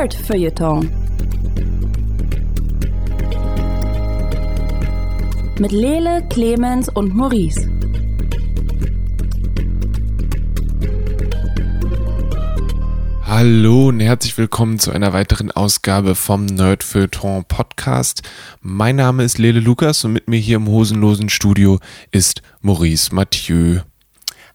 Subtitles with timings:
[0.00, 0.90] Nerd Feuilleton.
[5.58, 7.68] Mit Lele, Clemens und Maurice.
[13.24, 18.22] Hallo und herzlich willkommen zu einer weiteren Ausgabe vom Nerd Feuilleton Podcast.
[18.62, 21.78] Mein Name ist Lele Lukas und mit mir hier im hosenlosen Studio
[22.10, 23.80] ist Maurice Mathieu.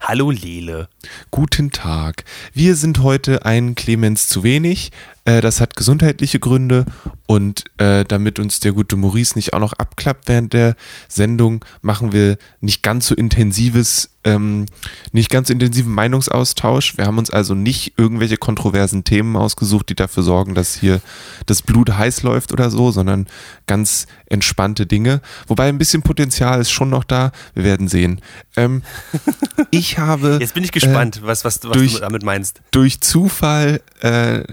[0.00, 0.88] Hallo Lele.
[1.30, 2.24] Guten Tag.
[2.52, 4.90] Wir sind heute ein Clemens zu wenig.
[5.26, 6.86] Äh, das hat gesundheitliche Gründe
[7.26, 10.76] und äh, damit uns der gute Maurice nicht auch noch abklappt während der
[11.08, 14.66] Sendung, machen wir nicht ganz so intensives, ähm,
[15.10, 16.96] nicht ganz so intensiven Meinungsaustausch.
[16.96, 21.00] Wir haben uns also nicht irgendwelche kontroversen Themen ausgesucht, die dafür sorgen, dass hier
[21.46, 23.26] das Blut heiß läuft oder so, sondern
[23.66, 25.20] ganz entspannte Dinge.
[25.48, 27.32] Wobei ein bisschen Potenzial ist schon noch da.
[27.52, 28.20] Wir werden sehen.
[28.56, 28.82] Ähm,
[29.72, 30.38] ich habe.
[30.40, 32.60] Jetzt bin ich gespannt, äh, was, was, was durch, du damit meinst.
[32.70, 34.44] Durch Zufall äh,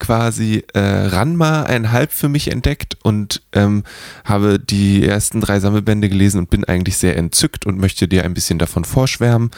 [0.00, 3.84] quasi äh, Ranma einhalb für mich entdeckt und ähm,
[4.24, 8.34] habe die ersten drei Sammelbände gelesen und bin eigentlich sehr entzückt und möchte dir ein
[8.34, 9.50] bisschen davon vorschwärmen.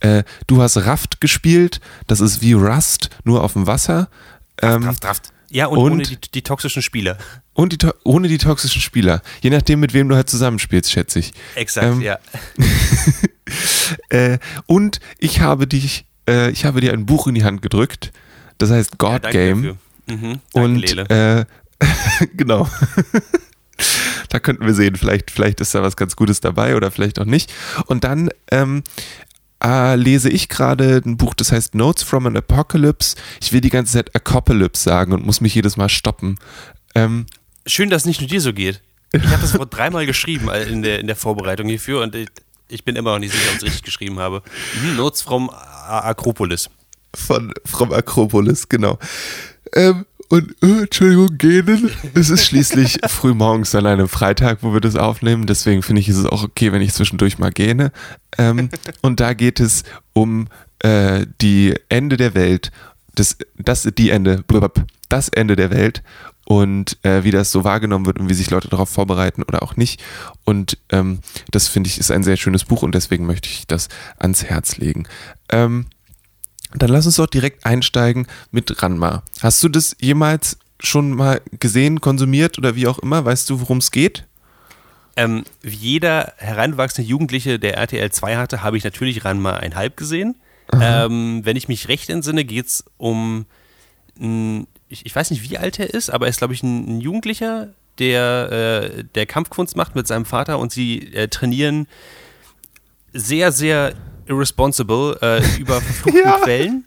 [0.00, 4.08] Äh, du hast Raft gespielt, das ist wie Rust, nur auf dem Wasser.
[4.60, 5.32] Ähm, Raft, Raft, Raft.
[5.50, 7.18] Ja, und, und ohne die, die, toxischen Spieler.
[7.54, 9.20] Und die, ohne die toxischen Spieler.
[9.42, 11.32] Je nachdem, mit wem du halt zusammenspielst, schätze ich.
[11.56, 12.18] Exakt, ähm, ja.
[14.10, 18.12] äh, und ich habe dich, äh, ich habe dir ein Buch in die Hand gedrückt.
[18.58, 19.62] Das heißt God ja, Game.
[19.62, 19.78] Dafür.
[20.10, 21.44] Mhm, und äh,
[22.36, 22.68] genau.
[24.28, 27.24] da könnten wir sehen, vielleicht, vielleicht ist da was ganz Gutes dabei oder vielleicht auch
[27.24, 27.52] nicht.
[27.86, 28.82] Und dann ähm,
[29.62, 33.16] äh, lese ich gerade ein Buch, das heißt Notes from an Apocalypse.
[33.40, 36.38] Ich will die ganze Zeit Apocalypse sagen und muss mich jedes Mal stoppen.
[36.94, 37.26] Ähm,
[37.66, 38.80] Schön, dass es nicht nur dir so geht.
[39.12, 42.28] Ich habe das Wort dreimal geschrieben in der, in der Vorbereitung hierfür und ich,
[42.68, 44.42] ich bin immer noch nicht sicher, ob ich es richtig geschrieben habe.
[44.82, 46.70] Mhm, Notes from Akropolis.
[47.14, 48.98] Von From Akropolis, genau.
[49.74, 51.90] Ähm, und, äh, Entschuldigung, gähnen.
[52.14, 55.46] Es ist schließlich früh morgens an einem Freitag, wo wir das aufnehmen.
[55.46, 57.90] Deswegen finde ich, ist es auch okay, wenn ich zwischendurch mal gähne.
[58.38, 58.70] Ähm,
[59.02, 59.82] und da geht es
[60.12, 60.46] um
[60.80, 62.70] äh, die Ende der Welt.
[63.16, 64.44] Das, das, die Ende,
[65.08, 66.02] das Ende der Welt
[66.44, 69.76] und äh, wie das so wahrgenommen wird und wie sich Leute darauf vorbereiten oder auch
[69.76, 70.02] nicht.
[70.44, 71.20] Und ähm,
[71.50, 74.76] das finde ich ist ein sehr schönes Buch und deswegen möchte ich das ans Herz
[74.76, 75.06] legen.
[75.50, 75.86] Ähm,
[76.74, 79.22] dann lass uns doch direkt einsteigen mit Ranma.
[79.40, 83.24] Hast du das jemals schon mal gesehen, konsumiert oder wie auch immer?
[83.24, 84.26] Weißt du, worum es geht?
[85.16, 90.36] Ähm, wie jeder heranwachsende Jugendliche, der RTL 2 hatte, habe ich natürlich Ranma einhalb gesehen.
[90.78, 93.46] Ähm, wenn ich mich recht entsinne, geht es um,
[94.18, 96.98] ein, ich, ich, weiß nicht, wie alt er ist, aber er ist, glaube ich, ein,
[96.98, 101.88] ein, Jugendlicher, der, äh, der Kampfkunst macht mit seinem Vater und sie äh, trainieren
[103.12, 103.94] sehr, sehr
[104.30, 106.38] irresponsible äh, über verfluchten ja.
[106.38, 106.84] Quellen.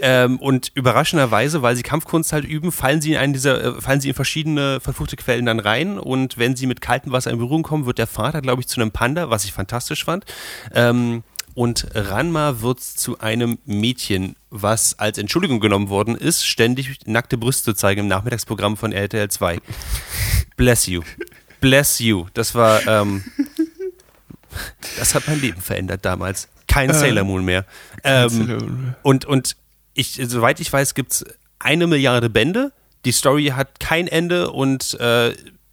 [0.00, 4.00] Ähm, und überraschenderweise, weil sie Kampfkunst halt üben, fallen sie in einen dieser, äh, fallen
[4.00, 5.98] sie in verschiedene verfluchte Quellen dann rein.
[5.98, 8.80] Und wenn sie mit kaltem Wasser in Berührung kommen, wird der Vater, glaube ich, zu
[8.80, 10.24] einem Panda, was ich fantastisch fand.
[10.74, 11.22] Ähm,
[11.54, 17.64] und Ranma wird zu einem Mädchen, was als Entschuldigung genommen worden ist, ständig nackte Brüste
[17.64, 19.60] zu zeigen im Nachmittagsprogramm von RTL 2.
[20.56, 21.02] Bless you.
[21.60, 22.26] Bless you.
[22.34, 23.22] Das war, ähm,
[24.98, 27.64] das hat mein Leben verändert damals kein äh, Sailor Moon mehr.
[28.04, 28.94] Ähm, Sailor Moon.
[29.02, 29.56] Und, und
[29.94, 31.24] ich, soweit ich weiß, gibt es
[31.58, 32.72] eine Milliarde Bände.
[33.04, 35.32] Die Story hat kein Ende und äh,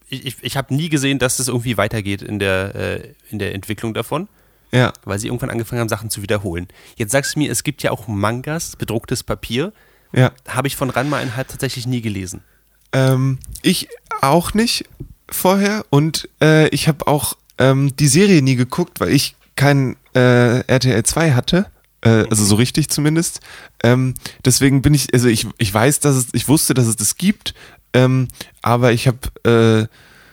[0.09, 3.93] ich, ich habe nie gesehen, dass es irgendwie weitergeht in der, äh, in der Entwicklung
[3.93, 4.27] davon.
[4.71, 4.93] Ja.
[5.03, 6.67] Weil sie irgendwann angefangen haben, Sachen zu wiederholen.
[6.95, 9.71] Jetzt sagst du mir, es gibt ja auch Mangas, bedrucktes Papier.
[10.11, 10.31] Ja.
[10.47, 12.43] Habe ich von Ranma einhalb tatsächlich nie gelesen.
[12.91, 13.87] Ähm, ich
[14.21, 14.85] auch nicht
[15.29, 20.61] vorher und äh, ich habe auch ähm, die Serie nie geguckt, weil ich kein äh,
[20.61, 21.67] RTL 2 hatte.
[22.01, 23.41] Äh, also so richtig zumindest.
[23.83, 24.13] Ähm,
[24.45, 27.53] deswegen bin ich, also ich, ich weiß, dass es, ich wusste, dass es das gibt,
[27.93, 28.27] ähm,
[28.61, 29.89] aber ich habe,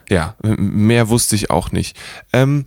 [0.08, 1.96] äh, ja, mehr wusste ich auch nicht.
[2.32, 2.66] Ähm,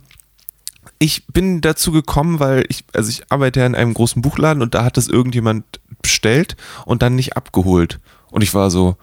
[0.98, 4.74] ich bin dazu gekommen, weil ich, also ich arbeite ja in einem großen Buchladen und
[4.74, 8.00] da hat das irgendjemand bestellt und dann nicht abgeholt.
[8.30, 8.96] Und ich war so,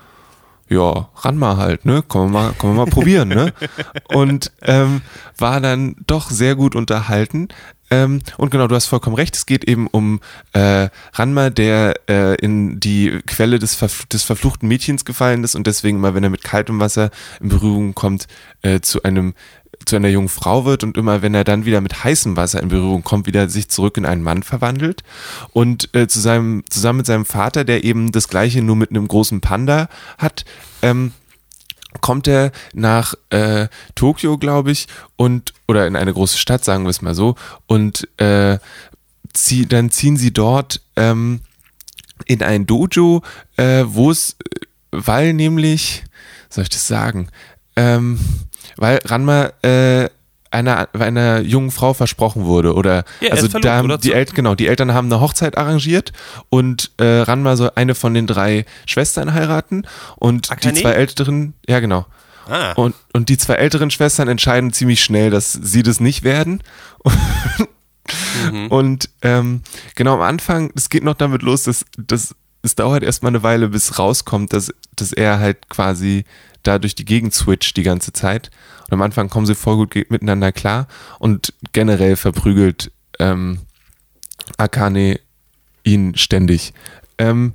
[0.70, 2.04] ja, ran mal halt, ne?
[2.08, 3.54] Können wir mal, können wir mal probieren, ne?
[4.14, 5.02] Und ähm,
[5.38, 7.50] war dann doch sehr gut unterhalten.
[7.90, 10.20] Ähm, und genau, du hast vollkommen recht, es geht eben um
[10.52, 15.68] äh, Ranma, der äh, in die Quelle des, Verf des verfluchten Mädchens gefallen ist und
[15.68, 18.28] deswegen immer, wenn er mit kaltem Wasser in Berührung kommt,
[18.62, 19.36] äh, zu einem
[19.86, 22.70] zu einer jungen Frau wird und immer, wenn er dann wieder mit heißem Wasser in
[22.70, 25.04] Berührung kommt, wieder sich zurück in einen Mann verwandelt.
[25.54, 29.08] Und äh, zu seinem, zusammen mit seinem Vater, der eben das gleiche nur mit einem
[29.08, 29.88] großen Panda
[30.18, 30.46] hat,
[30.82, 31.14] ähm,
[32.02, 36.90] kommt er nach äh, Tokio, glaube ich, und oder in eine große Stadt, sagen wir
[36.90, 37.36] es mal so,
[37.66, 38.60] und äh,
[39.34, 41.42] zieh, dann ziehen sie dort ähm,
[42.26, 43.22] in ein Dojo,
[43.56, 44.38] äh, wo es
[44.92, 46.04] weil nämlich,
[46.50, 47.30] soll ich das sagen,
[47.76, 48.20] ähm,
[48.78, 50.10] weil Ranma äh,
[50.50, 54.14] einer, einer jungen Frau versprochen wurde oder Ja, also verlobt, da oder die?
[54.14, 56.14] Eltern genau die Eltern haben eine Hochzeit arrangiert
[56.50, 59.84] und äh, Ranma soll eine von den drei Schwestern heiraten
[60.16, 60.74] und Akane?
[60.74, 62.06] die zwei älteren ja genau
[62.50, 66.64] Ah, und, und die zwei älteren Schwestern entscheiden ziemlich schnell, dass sie das nicht werden.
[68.52, 68.68] Mhm.
[68.68, 69.64] Und ähm,
[69.96, 73.70] genau am Anfang, es geht noch damit los, dass, dass es dauert erstmal eine Weile,
[73.70, 76.24] bis rauskommt, dass, dass er halt quasi
[76.64, 78.50] da durch die Gegend switcht die ganze Zeit.
[78.88, 80.88] Und am Anfang kommen sie voll gut miteinander klar
[81.20, 83.60] und generell verprügelt ähm,
[84.58, 85.20] Akane
[85.84, 86.74] ihn ständig.
[87.18, 87.54] Ähm,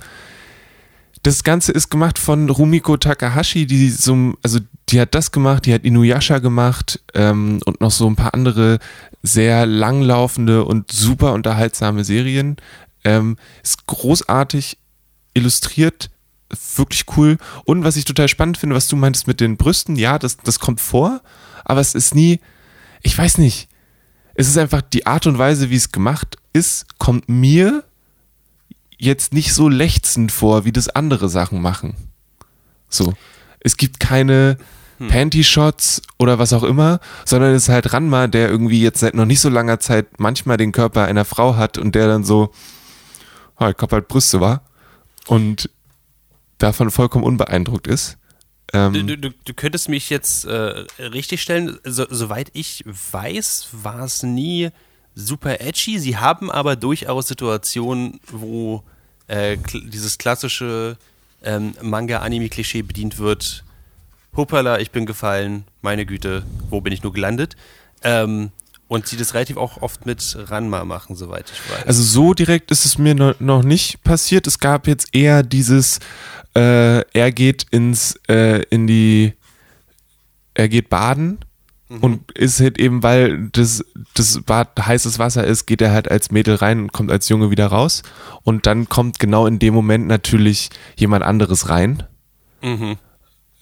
[1.23, 4.59] das Ganze ist gemacht von Rumiko Takahashi, die so, also
[4.89, 8.79] die hat das gemacht, die hat Inuyasha gemacht ähm, und noch so ein paar andere
[9.21, 12.57] sehr langlaufende und super unterhaltsame Serien.
[13.05, 14.77] Ähm, ist großartig
[15.33, 16.09] illustriert,
[16.75, 17.37] wirklich cool.
[17.65, 20.59] Und was ich total spannend finde, was du meintest mit den Brüsten, ja, das, das
[20.59, 21.21] kommt vor,
[21.65, 22.39] aber es ist nie,
[23.01, 23.69] ich weiß nicht,
[24.35, 27.83] es ist einfach die Art und Weise, wie es gemacht ist, kommt mir
[28.97, 31.95] jetzt nicht so lechzend vor, wie das andere Sachen machen.
[32.89, 33.13] So.
[33.59, 34.57] Es gibt keine
[35.07, 39.25] Panty-Shots oder was auch immer, sondern es ist halt Ranma, der irgendwie jetzt seit noch
[39.25, 42.51] nicht so langer Zeit manchmal den Körper einer Frau hat und der dann so,
[43.55, 44.61] ah, ich hab halt Brüste, war
[45.27, 45.69] und
[46.63, 48.17] davon vollkommen unbeeindruckt ist.
[48.71, 51.77] Ähm, du, du, du könntest mich jetzt äh, richtig stellen.
[51.83, 54.69] So, soweit ich weiß, war es nie
[55.13, 55.99] super edgy.
[55.99, 58.83] Sie haben aber durchaus Situationen, wo
[59.27, 60.97] äh, kl dieses klassische
[61.43, 63.63] ähm, Manga-Anime-Klischee bedient wird.
[64.35, 67.55] Hoppala, ich bin gefallen, meine Güte, wo bin ich nur gelandet?
[68.01, 68.51] Ähm,
[68.87, 71.87] und sie das relativ auch oft mit Ranma machen, soweit ich weiß.
[71.87, 74.47] Also so direkt ist es mir no, noch nicht passiert.
[74.47, 75.99] Es gab jetzt eher dieses,
[76.55, 79.33] äh, er geht ins, äh, in die,
[80.53, 81.39] er geht baden
[82.01, 83.85] und ist halt eben, weil das,
[84.15, 87.51] das Bad heißes Wasser ist, geht er halt als Mädel rein und kommt als Junge
[87.51, 88.01] wieder raus.
[88.43, 92.03] Und dann kommt genau in dem Moment natürlich jemand anderes rein.
[92.63, 92.95] Mhm.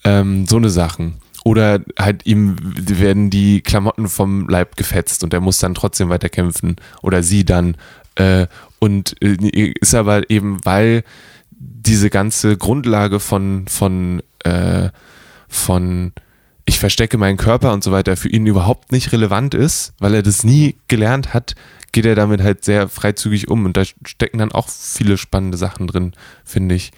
[0.04, 1.18] Ähm, so eine Sachen.
[1.44, 6.28] Oder halt ihm werden die Klamotten vom Leib gefetzt und er muss dann trotzdem weiter
[6.28, 6.76] kämpfen.
[7.02, 7.76] Oder sie dann.
[8.14, 8.46] Äh,
[8.78, 11.04] und äh, ist aber eben, weil
[11.62, 14.88] diese ganze Grundlage von, von, äh,
[15.48, 16.12] von
[16.64, 20.22] ich verstecke meinen Körper und so weiter für ihn überhaupt nicht relevant ist, weil er
[20.22, 21.54] das nie gelernt hat,
[21.92, 25.86] geht er damit halt sehr freizügig um und da stecken dann auch viele spannende Sachen
[25.86, 26.12] drin,
[26.44, 26.92] finde ich.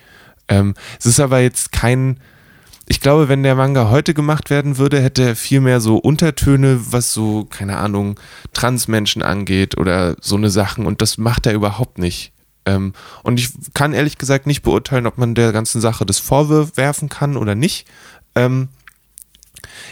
[0.48, 2.20] Ähm, es ist aber jetzt kein,
[2.86, 6.80] ich glaube, wenn der Manga heute gemacht werden würde, hätte er viel mehr so Untertöne,
[6.92, 8.20] was so, keine Ahnung,
[8.52, 12.33] Transmenschen angeht oder so eine Sachen und das macht er überhaupt nicht.
[12.66, 17.08] Ähm, und ich kann ehrlich gesagt nicht beurteilen, ob man der ganzen Sache das vorwerfen
[17.08, 17.86] kann oder nicht.
[18.34, 18.68] Ähm,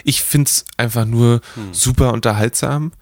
[0.04, 1.40] ich finde es einfach nur
[1.72, 2.92] super unterhaltsam,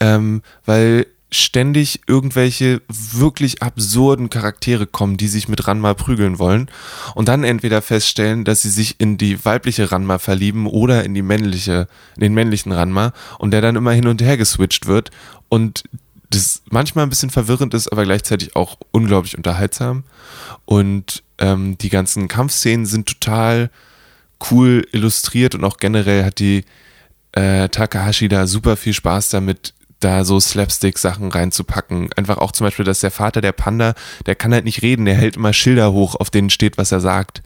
[0.00, 6.70] ähm, weil ständig irgendwelche wirklich absurden Charaktere kommen, die sich mit Ranma prügeln wollen
[7.14, 11.22] und dann entweder feststellen, dass sie sich in die weibliche Ranma verlieben oder in die
[11.22, 15.10] männliche, in den männlichen Ranma und der dann immer hin und her geswitcht wird
[15.48, 15.84] und
[16.30, 20.04] das manchmal ein bisschen verwirrend ist, aber gleichzeitig auch unglaublich unterhaltsam
[20.64, 23.70] und ähm, die ganzen Kampfszenen sind total
[24.50, 26.64] cool illustriert und auch generell hat die
[27.32, 32.12] äh, Takahashi da super viel Spaß damit, da so Slapstick-Sachen reinzupacken.
[32.14, 33.94] Einfach auch zum Beispiel, dass der Vater der Panda,
[34.26, 37.00] der kann halt nicht reden, der hält immer Schilder hoch, auf denen steht, was er
[37.00, 37.42] sagt.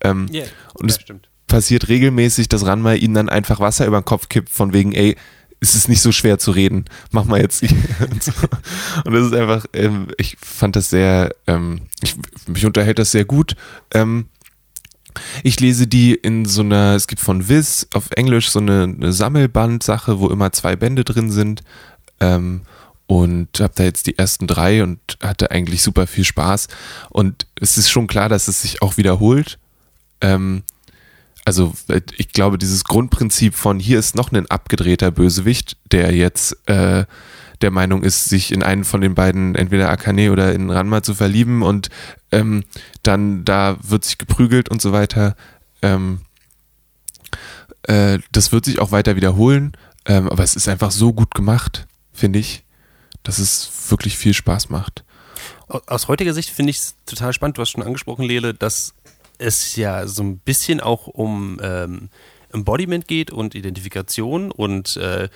[0.00, 0.46] Ähm, Yeah.
[0.74, 1.28] und es stimmt.
[1.48, 5.16] passiert regelmäßig, dass Ranma ihm dann einfach Wasser über den Kopf kippt, von wegen, ey,
[5.64, 7.62] es ist nicht so schwer zu reden, mach mal jetzt.
[9.04, 12.16] und, das ist einfach, ähm, ich fand das sehr, ähm, ich,
[12.46, 13.56] mich unterhält das sehr gut.
[13.92, 14.26] Ähm,
[15.42, 19.12] ich lese die in so einer, es gibt von Viz auf Englisch so eine, eine
[19.12, 21.62] Sammelband-Sache, wo immer zwei Bände drin sind.
[22.20, 22.62] Ähm,
[23.06, 26.68] und habe da jetzt die ersten drei und hatte eigentlich super viel Spaß.
[27.10, 29.58] Und es ist schon klar, dass es sich auch wiederholt.
[30.20, 30.62] Ähm,
[31.44, 36.56] also äh, ich glaube, dieses Grundprinzip von hier ist noch ein abgedrehter Bösewicht, der jetzt
[36.68, 37.04] äh,
[37.60, 41.14] der Meinung ist, sich in einen von den beiden, entweder Akane oder in Ranma zu
[41.14, 41.88] verlieben und
[42.32, 42.64] ähm,
[43.02, 45.36] dann da wird sich geprügelt und so weiter.
[45.80, 46.22] Ähm,
[47.82, 51.86] äh, das wird sich auch weiter wiederholen, ähm, aber es ist einfach so gut gemacht,
[52.12, 52.64] finde ich,
[53.22, 55.04] dass es wirklich viel Spaß macht.
[55.68, 58.94] Aus- heutiger Sicht finde ich es total spannend, du hast schon angesprochen, Lele, dass
[59.38, 62.10] es ja so ein bisschen auch um ähm,
[62.52, 65.28] Embodiment geht und Identifikation und äh,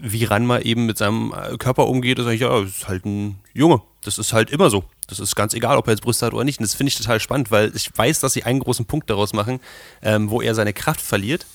[0.00, 3.38] wie Ranma eben mit seinem äh, Körper umgeht, ist eigentlich, ja, das ist halt ein
[3.52, 3.82] Junge.
[4.04, 4.84] Das ist halt immer so.
[5.06, 6.58] Das ist ganz egal, ob er jetzt Brüste hat oder nicht.
[6.58, 9.32] Und das finde ich total spannend, weil ich weiß, dass sie einen großen Punkt daraus
[9.32, 9.60] machen,
[10.02, 11.46] ähm, wo er seine Kraft verliert.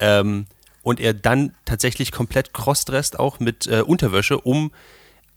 [0.00, 0.46] Ähm,
[0.82, 4.70] und er dann tatsächlich komplett crossdresst, auch mit äh, Unterwäsche, um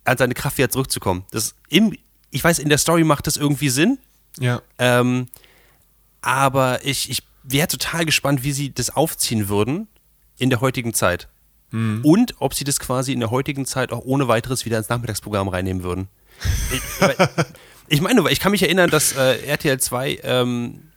[0.04, 1.26] an seine Kraft wieder zurückzukommen.
[1.32, 1.96] Das im,
[2.32, 4.00] ich weiß, in der Story macht das irgendwie Sinn.
[4.40, 4.62] Ja.
[4.78, 5.28] Ähm,
[6.22, 9.88] aber ich, ich wäre total gespannt, wie sie das aufziehen würden
[10.38, 11.28] in der heutigen Zeit.
[11.72, 12.02] Mhm.
[12.04, 15.48] Und ob sie das quasi in der heutigen Zeit auch ohne weiteres wieder ins Nachmittagsprogramm
[15.48, 16.08] reinnehmen würden.
[17.88, 20.92] ich, meine, ich kann mich erinnern, dass äh, RTL 2, ähm,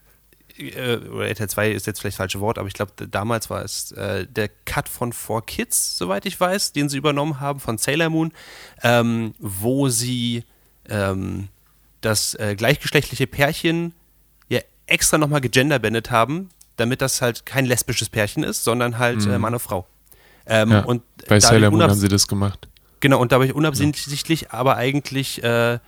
[0.58, 3.64] äh, oder RTL 2 ist jetzt vielleicht das falsche Wort, aber ich glaube, damals war
[3.64, 7.78] es äh, der Cut von Four Kids, soweit ich weiß, den sie übernommen haben von
[7.78, 8.32] Sailor Moon,
[8.82, 10.44] ähm, wo sie
[10.88, 11.48] ähm,
[12.00, 13.94] das äh, gleichgeschlechtliche Pärchen
[14.90, 19.54] extra nochmal gegenderbandet haben, damit das halt kein lesbisches Pärchen ist, sondern halt äh, Mann
[19.54, 19.86] und Frau.
[20.46, 20.80] Ähm, ja.
[20.80, 22.68] und Bei dadurch Sailor Moon haben sie das gemacht.
[23.00, 25.78] Genau, und dabei unabsichtlich, aber eigentlich äh,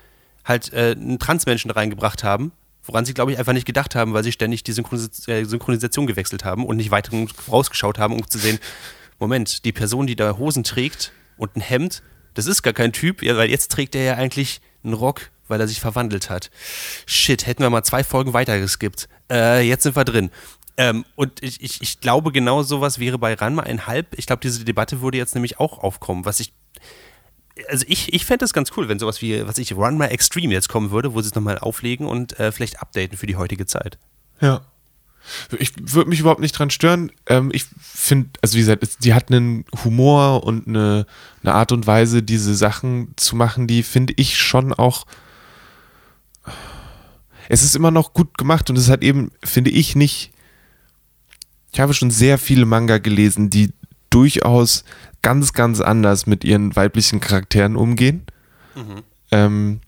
[0.45, 2.53] halt äh, einen Transmenschen reingebracht haben,
[2.85, 6.07] woran sie, glaube ich, einfach nicht gedacht haben, weil sie ständig die Synchronis äh, Synchronisation
[6.07, 7.13] gewechselt haben und nicht weiter
[7.51, 8.59] rausgeschaut haben, um zu sehen,
[9.19, 12.03] Moment, die Person, die da Hosen trägt und ein Hemd,
[12.35, 15.61] das ist gar kein Typ, ja, weil jetzt trägt er ja eigentlich einen Rock, weil
[15.61, 16.51] er sich verwandelt hat.
[17.07, 19.09] Shit, hätten wir mal zwei Folgen weiter geskippt.
[19.31, 20.31] Äh, jetzt sind wir drin.
[20.77, 24.09] Ähm, und ich, ich, ich glaube, genau sowas wäre bei Ranma ein Halb.
[24.17, 26.53] Ich glaube, diese Debatte würde jetzt nämlich auch aufkommen, was ich
[27.69, 30.53] also ich, ich fände das ganz cool, wenn sowas wie, was ich, Run My Extreme
[30.55, 33.67] jetzt kommen würde, wo sie es nochmal auflegen und äh, vielleicht updaten für die heutige
[33.67, 33.99] Zeit.
[34.41, 34.63] Ja.
[35.59, 37.13] Ich würde mich überhaupt nicht dran stören.
[37.27, 41.07] Ähm, ich finde, also wie gesagt, es- die hat einen Humor und eine,
[41.43, 45.05] eine Art und Weise, diese Sachen zu machen, die finde ich schon auch.
[47.49, 50.33] Es ist immer noch gut gemacht und es hat eben, finde ich, nicht.
[51.73, 53.73] Ich habe schon sehr viele Manga gelesen, die
[54.11, 54.85] durchaus
[55.23, 58.27] ganz, ganz anders mit ihren weiblichen Charakteren umgehen.
[59.31, 59.81] Ähm,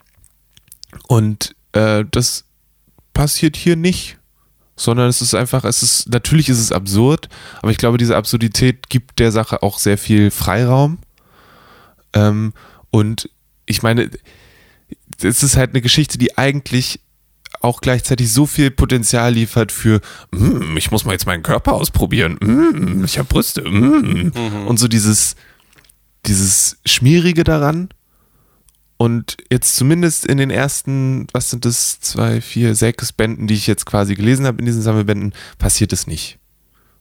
[1.08, 2.44] und äh, das
[3.12, 4.18] passiert hier nicht
[4.76, 7.28] sondern es ist einfach, es ist, natürlich ist es absurd,
[7.62, 10.98] aber ich glaube, diese Absurdität gibt der Sache auch sehr viel Freiraum.
[12.12, 12.52] Ähm,
[12.90, 13.30] und
[13.66, 14.10] ich meine,
[15.22, 17.00] es ist halt eine Geschichte, die eigentlich
[17.64, 22.38] auch gleichzeitig so viel Potenzial liefert für, "Mm, ich muss mal jetzt meinen Körper ausprobieren,
[22.40, 24.32] Mm, ich habe Brüste, mm."
[24.66, 25.34] und so dieses,
[26.26, 27.88] dieses Schmierige daran.
[28.96, 33.66] Und jetzt zumindest in den ersten, was sind das, zwei, vier, sechs Bänden, die ich
[33.66, 36.38] jetzt quasi gelesen habe in diesen Sammelbänden, passiert es nicht.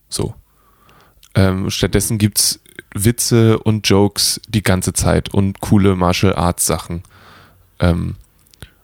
[0.09, 0.33] So.
[1.35, 2.59] Ähm, stattdessen gibt es
[2.95, 7.03] Witze und Jokes die ganze Zeit und coole Martial Arts Sachen.
[7.79, 8.15] Ähm,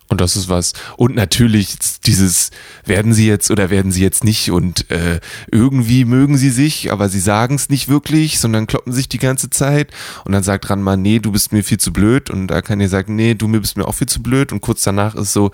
[0.09, 0.73] und das ist was.
[0.97, 2.49] Und natürlich dieses,
[2.83, 5.19] werden sie jetzt oder werden sie jetzt nicht und äh,
[5.51, 9.51] irgendwie mögen sie sich, aber sie sagen es nicht wirklich, sondern kloppen sich die ganze
[9.51, 9.91] Zeit.
[10.25, 12.31] Und dann sagt Ranma, nee, du bist mir viel zu blöd.
[12.31, 14.51] Und da kann ihr sagen, nee, du mir bist mir auch viel zu blöd.
[14.51, 15.51] Und kurz danach ist so,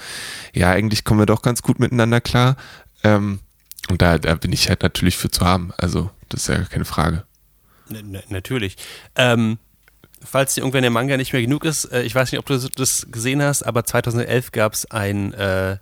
[0.54, 2.56] ja, eigentlich kommen wir doch ganz gut miteinander klar.
[3.04, 3.40] Ähm,
[3.90, 5.74] und da, da bin ich halt natürlich für zu haben.
[5.78, 7.26] Also, das ist ja keine Frage.
[7.90, 8.78] N natürlich.
[9.16, 9.60] Ähm,
[10.26, 12.58] falls dir irgendwann der Manga nicht mehr genug ist, äh, ich weiß nicht, ob du
[12.58, 15.78] das gesehen hast, aber 2011 gab es ein, äh,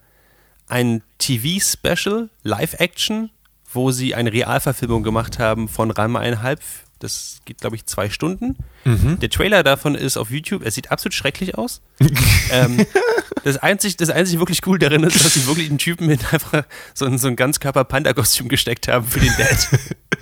[0.68, 3.30] ein TV-Special, Live-Action,
[3.72, 6.62] wo sie eine Realverfilmung gemacht haben von Ranma einhalb.
[7.04, 8.58] Das geht, glaube ich, zwei Stunden.
[8.86, 10.64] Der Trailer davon ist auf YouTube.
[10.66, 11.82] Es sieht absolut schrecklich aus.
[12.52, 12.86] ähm,
[13.44, 16.64] das, einzig, das einzig wirklich cool darin ist, dass sie wirklich einen Typen in einfach
[16.94, 19.68] so ein, so ein Ganzkörper-Panda-Kostüm gesteckt haben für den Dad.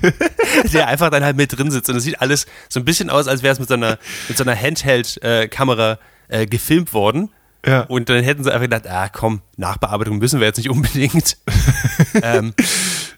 [0.74, 1.90] der einfach dann halt mit drin sitzt.
[1.90, 3.98] Und es sieht alles so ein bisschen aus, als wäre es mit so einer,
[4.28, 7.30] mit so einer Handheld-Kamera äh, gefilmt worden.
[7.66, 7.82] Ja.
[7.82, 11.38] Und dann hätten sie einfach gedacht, ah komm, Nachbearbeitung müssen wir jetzt nicht unbedingt.
[12.24, 12.54] ähm,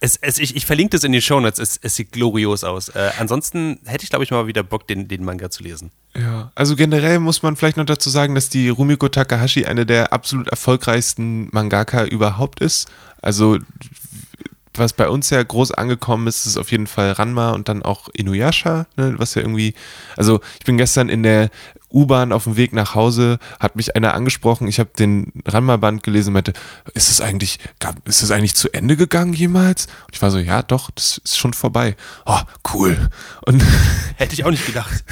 [0.03, 2.89] es, es, ich, ich verlinke das in den Shownotes, es, es sieht glorios aus.
[2.89, 5.91] Äh, ansonsten hätte ich, glaube ich, mal wieder Bock, den, den Manga zu lesen.
[6.13, 10.11] Ja, also generell muss man vielleicht noch dazu sagen, dass die Rumiko Takahashi eine der
[10.11, 12.91] absolut erfolgreichsten Mangaka überhaupt ist.
[13.21, 13.59] Also
[14.75, 18.09] was bei uns ja groß angekommen ist, ist auf jeden Fall Ranma und dann auch
[18.09, 19.73] Inuyasha, ne, was ja irgendwie,
[20.17, 21.49] also ich bin gestern in der
[21.91, 26.29] U-Bahn auf dem Weg nach Hause, hat mich einer angesprochen, ich habe den Ranma-Band gelesen
[26.29, 26.53] und meinte,
[26.93, 27.59] ist es eigentlich,
[28.05, 29.85] ist es eigentlich zu Ende gegangen jemals?
[30.07, 31.95] Und ich war so, ja doch, das ist schon vorbei.
[32.25, 32.39] Oh,
[32.73, 33.09] cool.
[33.45, 33.63] Und
[34.17, 35.03] Hätte ich auch nicht gedacht.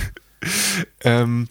[1.02, 1.48] ähm,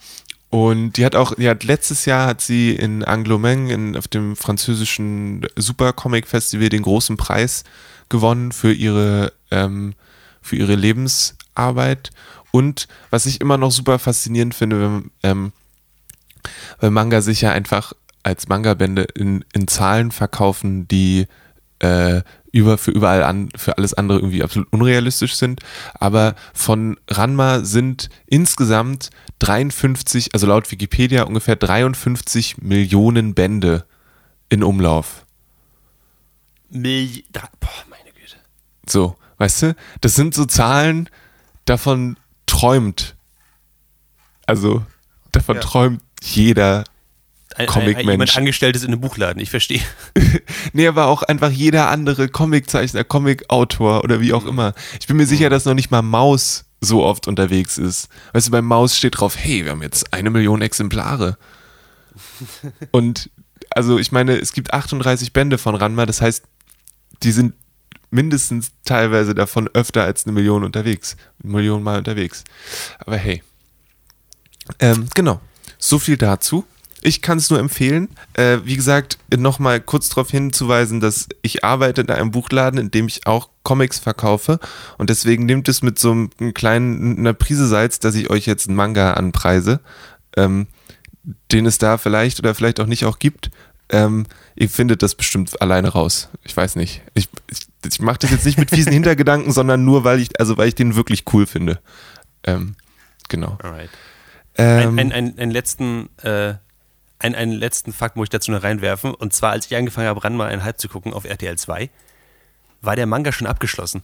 [0.50, 4.34] und die hat auch, die hat letztes Jahr hat sie in Anglomeng in, auf dem
[4.34, 7.62] französischen Super Comic Festival den großen Preis
[8.10, 9.94] gewonnen für ihre, ähm,
[10.42, 12.10] für ihre Lebensarbeit.
[12.50, 15.52] Und was ich immer noch super faszinierend finde, wenn, ähm,
[16.80, 21.26] weil Manga sich ja einfach als Manga-Bände in, in Zahlen verkaufen, die
[21.78, 25.60] äh, über für überall an, für alles andere irgendwie absolut unrealistisch sind.
[25.94, 33.84] Aber von Ranma sind insgesamt 53, also laut Wikipedia ungefähr 53 Millionen Bände
[34.48, 35.24] in Umlauf.
[36.70, 37.24] Milli
[37.60, 37.89] boah.
[38.90, 41.08] So, weißt du, das sind so Zahlen,
[41.64, 42.16] davon
[42.46, 43.16] träumt.
[44.46, 44.84] Also,
[45.32, 45.60] davon Ja.
[45.62, 46.84] träumt jeder
[47.66, 48.10] Comic-Mensch.
[48.10, 49.82] jemand Angestelltes in einem Buchladen, ich verstehe.
[50.72, 54.72] Nee, aber auch einfach jeder andere Comiczeichner, Comicautor oder wie auch immer.
[55.00, 58.08] Ich bin mir sicher, dass noch nicht mal Maus so oft unterwegs ist.
[58.32, 61.36] Weißt du, bei Maus steht drauf, hey, wir haben jetzt eine Million Exemplare.
[62.92, 63.30] Und
[63.70, 66.44] also ich meine, es gibt 38 Bände von Ranma, das heißt,
[67.22, 67.54] die sind
[68.10, 71.16] mindestens teilweise davon öfter als eine Million unterwegs.
[71.42, 72.44] Eine Million Mal unterwegs.
[72.98, 73.42] Aber hey.
[74.78, 75.40] Ähm, genau.
[75.78, 76.64] So viel dazu.
[77.02, 78.08] Ich kann es nur empfehlen.
[78.34, 83.06] Äh, wie gesagt, nochmal kurz darauf hinzuweisen, dass ich arbeite in einem Buchladen, in dem
[83.06, 84.58] ich auch Comics verkaufe.
[84.98, 88.68] Und deswegen nimmt es mit so einem kleinen, einer Prise Salz, dass ich euch jetzt
[88.68, 89.80] einen Manga anpreise,
[90.36, 90.66] ähm,
[91.52, 93.50] den es da vielleicht oder vielleicht auch nicht auch gibt.
[93.88, 96.28] Ähm, ihr findet das bestimmt alleine raus.
[96.44, 97.02] Ich weiß nicht.
[97.14, 100.56] Ich, ich, ich mache das jetzt nicht mit fiesen Hintergedanken, sondern nur, weil ich, also
[100.56, 101.80] weil ich den wirklich cool finde.
[102.44, 102.74] Ähm,
[103.28, 103.58] genau.
[103.62, 103.90] Alright.
[104.56, 106.54] Ähm, Ein, ein, ein, einen letzten, äh,
[107.18, 109.14] ein, einen letzten Fakt muss ich dazu noch reinwerfen.
[109.14, 111.90] Und zwar, als ich angefangen habe, Ranma einhalb zu gucken auf RTL 2,
[112.82, 114.02] war der Manga schon abgeschlossen.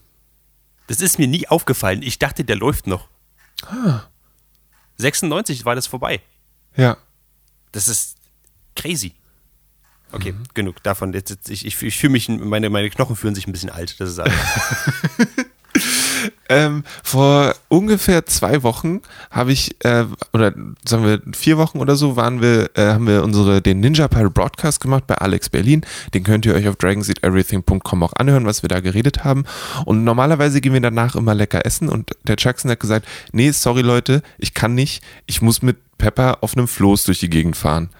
[0.86, 2.02] Das ist mir nie aufgefallen.
[2.02, 3.08] Ich dachte, der läuft noch.
[3.66, 4.02] Ah.
[4.98, 6.20] 96 war das vorbei.
[6.76, 6.96] ja.
[7.72, 8.16] Das ist
[8.74, 9.12] crazy.
[10.16, 10.44] Okay, Mhm.
[10.54, 11.12] genug davon.
[11.12, 14.00] Jetzt, jetzt, ich ich, ich fühle mich, meine, meine Knochen fühlen sich ein bisschen alt.
[14.00, 14.34] Das ist alles.
[16.48, 20.54] Ähm, vor ungefähr zwei Wochen habe ich, äh, oder
[20.86, 24.30] sagen wir vier Wochen oder so, waren wir, äh, haben wir unsere, den Ninja Pirate
[24.30, 25.84] Broadcast gemacht bei Alex Berlin.
[26.14, 29.44] Den könnt ihr euch auf dragonseateverything.com auch anhören, was wir da geredet haben.
[29.84, 33.82] Und normalerweise gehen wir danach immer lecker essen und der Jackson hat gesagt, nee, sorry
[33.82, 37.90] Leute, ich kann nicht, ich muss mit Pepper auf einem Floß durch die Gegend fahren.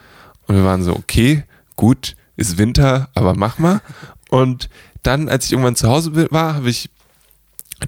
[0.46, 1.44] Und wir waren so, okay,
[1.76, 3.80] gut, ist Winter, aber mach mal.
[4.28, 4.68] Und
[5.02, 6.90] dann, als ich irgendwann zu Hause war, habe ich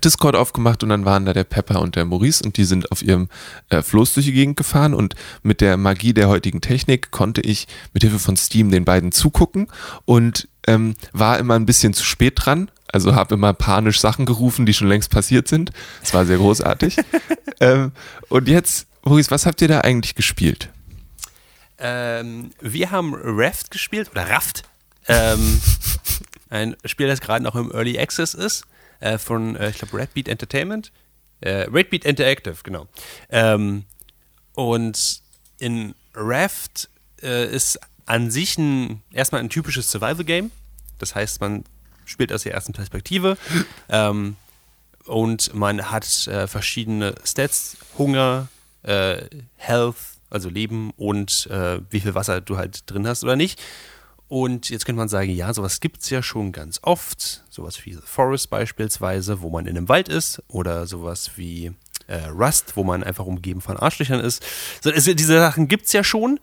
[0.05, 3.03] Discord aufgemacht und dann waren da der Pepper und der Maurice und die sind auf
[3.03, 3.29] ihrem
[3.71, 7.67] äh, Floß durch die Gegend gefahren und mit der Magie der heutigen Technik konnte ich
[7.95, 9.69] mit Hilfe von Steam den beiden zugucken
[10.05, 12.71] und ähm, war immer ein bisschen zu spät dran.
[12.91, 15.73] Also habe immer panisch Sachen gerufen, die schon längst passiert sind.
[16.03, 16.97] Es war sehr großartig.
[17.61, 17.93] ähm,
[18.29, 20.71] und jetzt, Maurice, was habt ihr da eigentlich gespielt?
[21.79, 24.65] Ähm, wir haben Raft gespielt, oder Raft.
[25.07, 25.61] Ähm,
[26.51, 28.65] ein Spiel, das gerade noch im Early Access ist,
[29.01, 30.93] äh, von, äh, ich glaube, Redbeat Entertainment.
[31.41, 32.89] Äh, Redbeat Interactive, genau.
[33.31, 33.85] Ähm,
[34.55, 35.23] und
[35.59, 36.89] in Raft
[37.23, 40.51] äh, ist an sich ein, erstmal ein typisches Survival-Game.
[40.99, 41.65] Das heißt, man
[42.05, 43.37] spielt aus der ersten Perspektive.
[43.91, 44.37] Ähm,
[45.07, 48.49] und man hat äh, verschiedene Stats, Hunger,
[48.83, 49.23] äh,
[49.57, 49.97] Health,
[50.31, 53.61] also Leben und äh, wie viel Wasser du halt drin hast oder nicht.
[54.29, 57.45] Und jetzt könnte man sagen, ja, sowas gibt es ja schon ganz oft.
[57.49, 60.43] Sowas wie The Forest beispielsweise, wo man in einem Wald ist.
[60.49, 61.73] Oder sowas wie
[62.09, 64.45] äh, Rust, wo man einfach umgeben von Arschlöchern ist.
[64.83, 66.41] So, es, diese Sachen gibt es ja schon.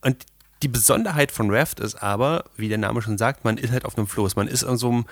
[0.00, 0.26] Und
[0.64, 3.96] die Besonderheit von Raft ist aber, wie der Name schon sagt, man ist halt auf
[3.96, 4.34] einem Floß.
[4.34, 5.06] Man ist an so einem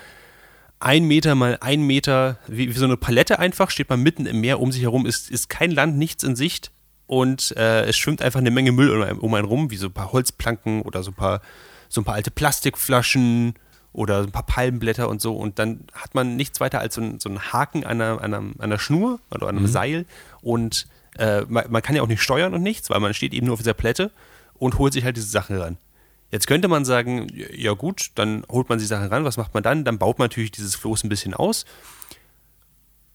[0.79, 4.41] ein Meter mal ein Meter, wie, wie so eine Palette einfach, steht man mitten im
[4.41, 6.71] Meer, um sich herum ist, ist kein Land, nichts in Sicht
[7.07, 9.87] und äh, es schwimmt einfach eine Menge Müll um einen, um einen rum, wie so
[9.87, 11.41] ein paar Holzplanken oder so ein paar,
[11.89, 13.55] so ein paar alte Plastikflaschen
[13.93, 15.35] oder ein paar Palmenblätter und so.
[15.35, 18.33] Und dann hat man nichts weiter als so, ein, so einen Haken an einer, an,
[18.33, 20.05] einer, an einer Schnur oder an einem Seil.
[20.41, 23.45] Und äh, man, man kann ja auch nicht steuern und nichts, weil man steht eben
[23.45, 24.11] nur auf dieser Plätte
[24.55, 25.77] und holt sich halt diese Sachen ran.
[26.29, 29.63] Jetzt könnte man sagen, ja gut, dann holt man die Sachen ran, was macht man
[29.63, 29.85] dann?
[29.85, 31.65] Dann baut man natürlich dieses Floß ein bisschen aus.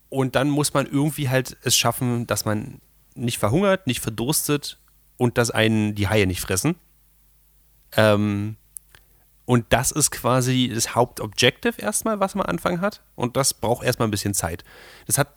[0.08, 2.80] Und dann muss man irgendwie halt es schaffen, dass man
[3.14, 4.78] nicht verhungert, nicht verdurstet
[5.16, 6.76] und dass einen die Haie nicht fressen.
[7.96, 8.56] Ähm,
[9.44, 13.02] und das ist quasi das Hauptobjective erstmal, was man Anfang hat.
[13.16, 14.64] Und das braucht erstmal ein bisschen Zeit.
[15.06, 15.34] Das hat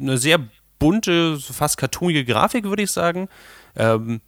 [0.00, 0.40] eine sehr
[0.78, 3.28] bunte, fast cartoonige Grafik, würde ich sagen.
[3.76, 4.20] Ähm,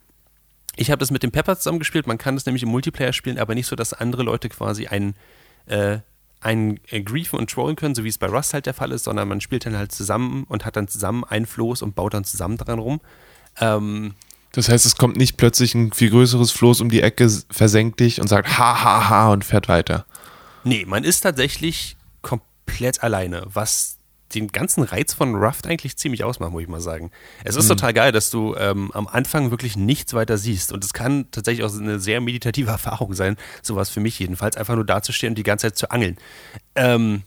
[0.77, 2.07] ich habe das mit dem Pepper zusammengespielt.
[2.07, 5.17] Man kann das nämlich im Multiplayer spielen, aber nicht so, dass andere Leute quasi einen,
[5.67, 5.99] äh,
[6.45, 9.05] einen äh, griefen und trollen können, so wie es bei Rust halt der Fall ist,
[9.05, 12.25] sondern man spielt dann halt zusammen und hat dann zusammen ein Floß und baut dann
[12.25, 13.01] zusammen dran rum.
[13.61, 14.15] Ähm,
[14.53, 18.21] Das heißt, es kommt nicht plötzlich ein viel größeres Floß um die Ecke, versenkt dich
[18.21, 20.05] und sagt ha ha ha und fährt weiter.
[20.65, 23.99] Nee, man ist tatsächlich komplett alleine, was
[24.35, 27.11] den ganzen Reiz von Raft eigentlich ziemlich ausmacht, muss ich mal sagen.
[27.45, 27.71] Es ist mhm.
[27.71, 30.73] total geil, dass du ähm, am Anfang wirklich nichts weiter siehst.
[30.73, 34.75] Und es kann tatsächlich auch eine sehr meditative Erfahrung sein, sowas für mich jedenfalls, einfach
[34.75, 36.17] nur dazustehen und die ganze Zeit zu angeln.
[36.75, 37.23] Ähm,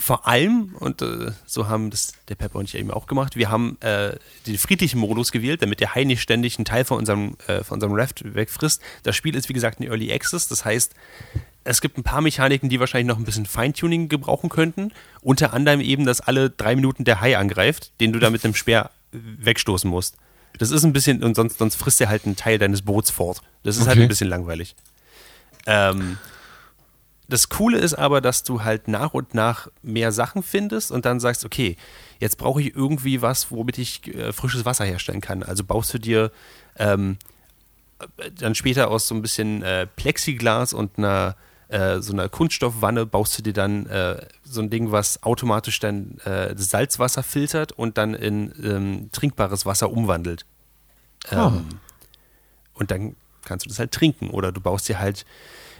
[0.00, 3.50] vor allem, und äh, so haben das der Pepper und ich eben auch gemacht, wir
[3.50, 7.36] haben äh, den friedlichen Modus gewählt, damit der Hai nicht ständig einen Teil von unserem,
[7.48, 8.80] äh, von unserem Raft wegfrisst.
[9.02, 10.94] Das Spiel ist, wie gesagt, ein Early Access, das heißt,
[11.68, 14.90] es gibt ein paar Mechaniken, die wahrscheinlich noch ein bisschen Feintuning gebrauchen könnten.
[15.20, 18.54] Unter anderem eben, dass alle drei Minuten der Hai angreift, den du da mit einem
[18.54, 20.16] Speer wegstoßen musst.
[20.56, 23.42] Das ist ein bisschen, und sonst, sonst frisst er halt einen Teil deines Boots fort.
[23.64, 23.98] Das ist halt okay.
[23.98, 24.74] halt ein bisschen langweilig.
[25.66, 26.16] Ähm,
[27.28, 31.20] das Coole ist aber, dass du halt nach und nach mehr Sachen findest und dann
[31.20, 31.76] sagst, okay,
[32.18, 35.42] jetzt brauche ich irgendwie was, womit ich äh, frisches Wasser herstellen kann.
[35.42, 36.32] Also baust du dir
[36.76, 37.18] ähm,
[38.36, 41.36] dann später aus so ein bisschen äh, Plexiglas und einer
[41.68, 46.18] äh, so einer Kunststoffwanne baust du dir dann äh, so ein Ding, was automatisch dann
[46.24, 50.46] äh, Salzwasser filtert und dann in ähm, trinkbares Wasser umwandelt.
[51.30, 51.36] Oh.
[51.36, 51.66] Ähm,
[52.74, 54.30] Und dann kannst du das halt trinken.
[54.30, 55.26] Oder du baust dir halt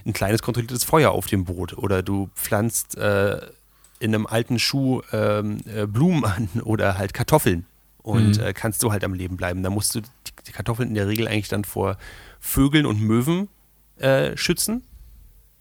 [0.05, 1.77] ein kleines kontrolliertes Feuer auf dem Boot.
[1.79, 3.41] Oder du pflanzt äh,
[3.99, 7.65] in einem alten Schuh ähm, äh, Blumen an oder halt Kartoffeln.
[8.03, 8.55] Und mhm.
[8.55, 9.63] kannst so halt am Leben bleiben.
[9.63, 11.99] Da musst du die, die, Kartoffeln in der Regel eigentlich dann vor
[12.41, 13.49] Vögeln und Möwen
[14.37, 14.85] schützen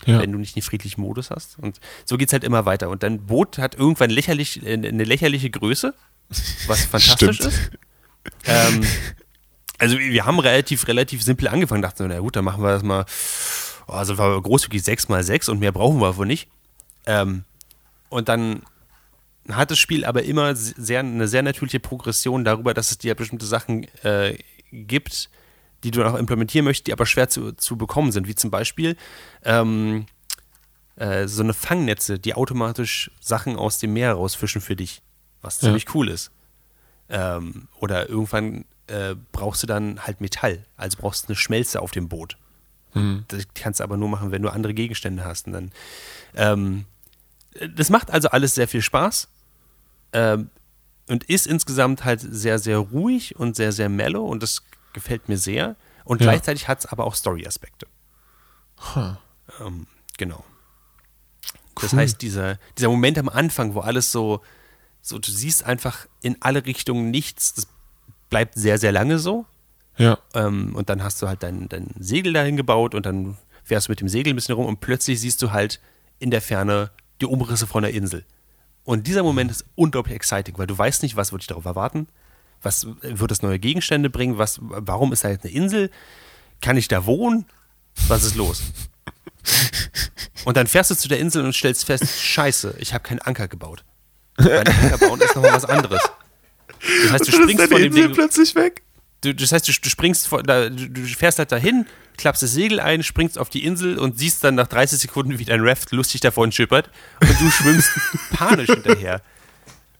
[0.06, 0.22] ja.
[0.22, 1.58] wenn du nicht den friedlichen Modus hast.
[1.60, 2.90] Und so geht es halt immer weiter.
[2.90, 5.94] Und dein Boot hat irgendwann lächerlich, äh, eine lächerliche Größe,
[6.68, 7.72] was fantastisch ist.
[8.46, 8.86] Ähm,
[9.80, 12.84] also wir haben relativ, relativ simpel angefangen, dachten so, na gut, dann machen wir das
[12.84, 13.06] mal,
[13.88, 16.48] oh, also war großzügig 6 mal 6 und mehr brauchen wir wohl nicht.
[17.06, 17.44] Ähm,
[18.10, 18.64] und dann
[19.50, 23.46] hat das Spiel aber immer sehr, eine sehr natürliche Progression darüber, dass es dir bestimmte
[23.46, 24.38] Sachen äh,
[24.72, 25.30] gibt,
[25.88, 28.98] die du noch implementieren möchtest, die aber schwer zu, zu bekommen sind, wie zum Beispiel
[29.44, 30.06] ähm,
[30.98, 35.02] äh, so eine Fangnetze, die automatisch Sachen aus dem Meer rausfischen für dich,
[35.42, 35.92] was ziemlich ja.
[35.94, 36.32] cool ist.
[37.10, 41.92] Ähm, oder irgendwann äh, brauchst du dann halt Metall, also brauchst du eine Schmelze auf
[41.92, 42.38] dem Boot.
[42.94, 43.24] Mhm.
[43.30, 45.48] Das kannst du aber nur machen, wenn du andere Gegenstände hast.
[45.48, 45.72] Und dann,
[46.36, 46.86] ähm,
[47.76, 49.30] das macht also alles sehr viel Spaß.
[50.12, 50.50] Ähm,
[51.08, 55.38] und ist insgesamt halt sehr, sehr ruhig und sehr, sehr mellow und das gefällt mir
[55.38, 55.76] sehr.
[56.04, 56.28] Und ja.
[56.28, 57.88] gleichzeitig hat es aber auch Story-Aspekte.
[58.96, 59.16] Huh.
[59.60, 60.44] Ähm, genau.
[61.76, 61.82] Cool.
[61.82, 64.42] Das heißt, dieser, dieser Moment am Anfang, wo alles so,
[65.02, 67.68] so, du siehst einfach in alle Richtungen nichts, das
[68.30, 69.46] bleibt sehr, sehr lange so.
[69.98, 70.18] Ja.
[70.34, 73.92] Ähm, und dann hast du halt dein, dein Segel dahin gebaut und dann fährst du
[73.92, 75.80] mit dem Segel ein bisschen rum und plötzlich siehst du halt
[76.20, 78.26] in der Ferne die Umrisse von der Insel.
[78.84, 82.08] Und dieser Moment ist unglaublich exciting, weil du weißt nicht, was wird dich darauf erwarten.
[82.62, 84.38] Was wird es neue Gegenstände bringen?
[84.38, 85.92] Was, warum ist da jetzt eine Insel?
[86.62, 87.46] Kann ich da wohnen?
[88.08, 88.62] Was ist los?
[90.46, 93.48] Und dann fährst du zu der Insel und stellst fest, scheiße, ich habe keinen Anker
[93.48, 93.84] gebaut.
[94.38, 96.02] Weil Anker bauen ist nochmal was anderes.
[97.04, 98.84] Das heißt, du springst von dem Ding, plötzlich weg.
[99.22, 102.52] Du, das heißt, du, du springst von, da, du, du, fährst halt dahin, klappst das
[102.52, 105.92] Segel ein, springst auf die Insel und siehst dann nach 30 Sekunden, wie dein Raft
[105.92, 106.90] lustig davon schippert
[107.22, 107.90] und du schwimmst
[108.32, 109.22] panisch hinterher.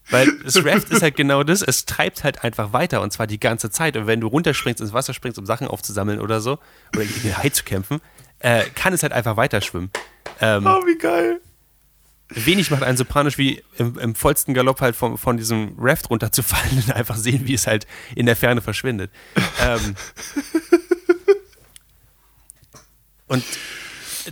[0.10, 3.40] Weil das Raft ist halt genau das, es treibt halt einfach weiter und zwar die
[3.40, 3.98] ganze Zeit.
[3.98, 6.60] Und wenn du runterspringst, ins Wasser springst, um Sachen aufzusammeln oder so,
[6.96, 8.02] oder gegen den Hai zu kämpfen,
[8.40, 9.92] äh, kann es halt einfach weiter schwimmen.
[10.42, 11.42] Ähm, oh, wie geil.
[12.30, 16.10] Wenig macht einen so panisch wie im, im vollsten Galopp halt von, von diesem Raft
[16.10, 19.12] runterzufallen und einfach sehen, wie es halt in der Ferne verschwindet.
[19.62, 19.96] ähm,
[23.28, 23.44] und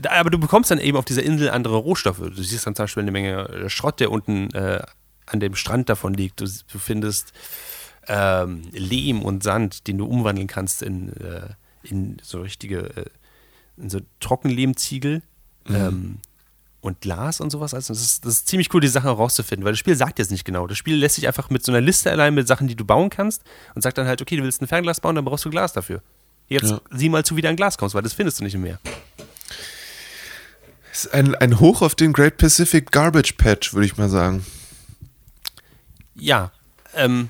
[0.10, 2.20] aber du bekommst dann eben auf dieser Insel andere Rohstoffe.
[2.20, 4.84] Du siehst dann zum Beispiel eine Menge Schrott, der unten äh,
[5.26, 6.42] an dem Strand davon liegt.
[6.42, 7.34] Du, du findest
[8.08, 11.50] ähm, Lehm und Sand, den du umwandeln kannst in, äh,
[11.84, 13.06] in so richtige, äh,
[13.78, 15.22] in so Trockenlehmziegel.
[15.68, 15.76] Mhm.
[15.76, 16.18] Ähm,
[16.82, 17.74] und Glas und sowas.
[17.74, 20.30] Also das ist, das ist ziemlich cool, die Sachen herauszufinden, weil das Spiel sagt jetzt
[20.30, 20.68] nicht genau.
[20.68, 23.10] Das Spiel lässt sich einfach mit so einer Liste allein mit Sachen, die du bauen
[23.10, 23.42] kannst
[23.74, 26.04] und sagt dann halt, okay, du willst ein Fernglas bauen, dann brauchst du Glas dafür.
[26.48, 26.80] Jetzt ja.
[26.92, 28.80] sieh mal zu, wie dein Glas kommst, weil das findest du nicht mehr.
[30.92, 34.46] Das ist ein, ein Hoch auf den Great Pacific Garbage Patch, würde ich mal sagen
[36.16, 36.52] ja,
[36.96, 37.30] ähm,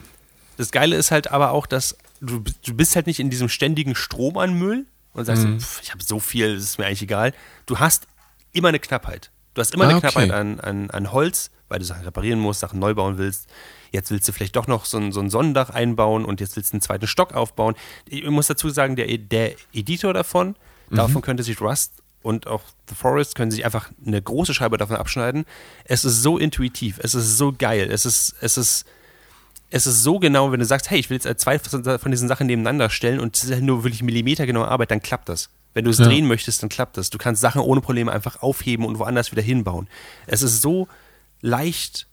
[0.58, 3.96] das Geile ist halt aber auch, dass du, du bist halt nicht in diesem ständigen
[3.96, 5.60] Strom an Müll und sagst, mhm.
[5.60, 7.34] pff, ich habe so viel, das ist mir eigentlich egal.
[7.66, 8.08] Du hast
[8.54, 9.32] immer eine Knappheit.
[9.54, 10.10] Du hast immer ah, eine okay.
[10.10, 13.48] Knappheit an, an, an Holz, weil du Sachen reparieren musst, Sachen neu bauen willst.
[13.92, 16.72] Jetzt willst du vielleicht doch noch so ein, so ein Sonnendach einbauen und jetzt willst
[16.72, 17.76] du einen zweiten Stock aufbauen.
[18.08, 20.56] Ich muss dazu sagen, der, der Editor davon,
[20.90, 20.96] mhm.
[20.98, 21.94] davon könnte sich Rust
[22.26, 25.46] und auch The Forest können sich einfach eine große Scheibe davon abschneiden.
[25.84, 28.86] Es ist so intuitiv, es ist so geil, es ist, es ist,
[29.70, 32.48] es ist so genau, wenn du sagst, hey, ich will jetzt zwei von diesen Sachen
[32.48, 35.50] nebeneinander stellen und es ist halt nur wirklich millimetergenaue Arbeit, dann klappt das.
[35.76, 36.06] Wenn du es ja.
[36.06, 37.12] drehen möchtest, dann klappt das.
[37.12, 39.88] Du kannst Sachen ohne Probleme einfach aufheben und woanders wieder hinbauen.
[40.26, 40.88] Es ist so
[41.42, 42.08] leicht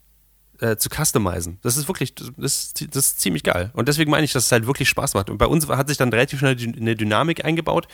[0.61, 1.59] äh, zu customizen.
[1.63, 3.71] Das ist wirklich, das das ist ziemlich geil.
[3.73, 5.31] Und deswegen meine ich, dass es halt wirklich Spaß macht.
[5.31, 7.89] Und bei uns hat sich dann relativ schnell eine Dynamik eingebaut,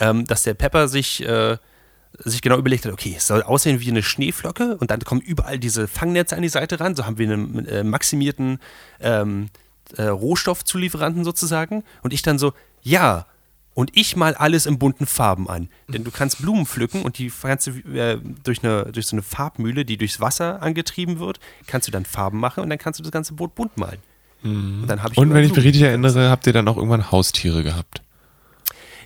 [0.00, 1.56] ähm, dass der Pepper sich, äh,
[2.18, 5.58] sich genau überlegt hat, okay, es soll aussehen wie eine Schneeflocke und dann kommen überall
[5.58, 6.96] diese Fangnetze an die Seite ran.
[6.96, 8.58] So haben wir einen äh, maximierten
[9.00, 9.48] ähm,
[9.96, 11.84] äh, Rohstoffzulieferanten sozusagen.
[12.02, 13.26] Und ich dann so, ja,
[13.74, 15.68] und ich mal alles in bunten Farben an.
[15.88, 19.22] Denn du kannst Blumen pflücken und die kannst du äh, durch, eine, durch so eine
[19.22, 23.02] Farbmühle, die durchs Wasser angetrieben wird, kannst du dann Farben machen und dann kannst du
[23.02, 23.98] das ganze Boot bunt malen.
[24.42, 24.82] Mhm.
[24.82, 27.62] Und, dann ich und wenn ich mich richtig erinnere, habt ihr dann auch irgendwann Haustiere
[27.62, 28.00] gehabt?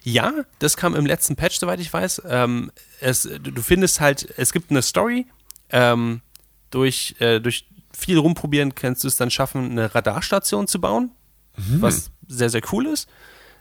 [0.03, 2.23] Ja, das kam im letzten Patch, soweit ich weiß.
[2.27, 5.27] Ähm, es, du findest halt, es gibt eine Story.
[5.71, 6.23] Ähm,
[6.71, 11.11] durch, äh, durch viel rumprobieren kannst du es dann schaffen, eine Radarstation zu bauen,
[11.57, 11.83] mhm.
[11.83, 13.09] was sehr, sehr cool ist.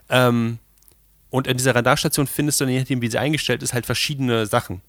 [0.09, 0.59] Ähm,
[1.29, 4.81] und in dieser Radarstation findest du, je nachdem, wie sie eingestellt ist, halt verschiedene Sachen.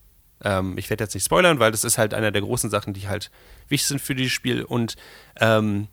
[0.42, 3.08] Ähm, ich werde jetzt nicht spoilern, weil das ist halt einer der großen Sachen, die
[3.08, 3.30] halt
[3.68, 4.62] wichtig sind für dieses Spiel.
[4.62, 4.96] Und
[5.38, 5.88] ähm,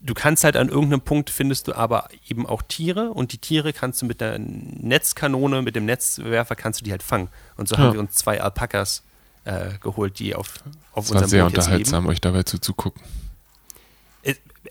[0.00, 3.72] du kannst halt an irgendeinem Punkt findest du aber eben auch Tiere und die Tiere
[3.72, 7.28] kannst du mit der Netzkanone, mit dem Netzwerfer kannst du die halt fangen.
[7.56, 7.82] Und so ja.
[7.82, 9.02] haben wir uns zwei Alpakas
[9.44, 10.54] äh, geholt, die auf,
[10.92, 13.02] auf das unserem war sehr Boot unterhaltsam, euch dabei zuzugucken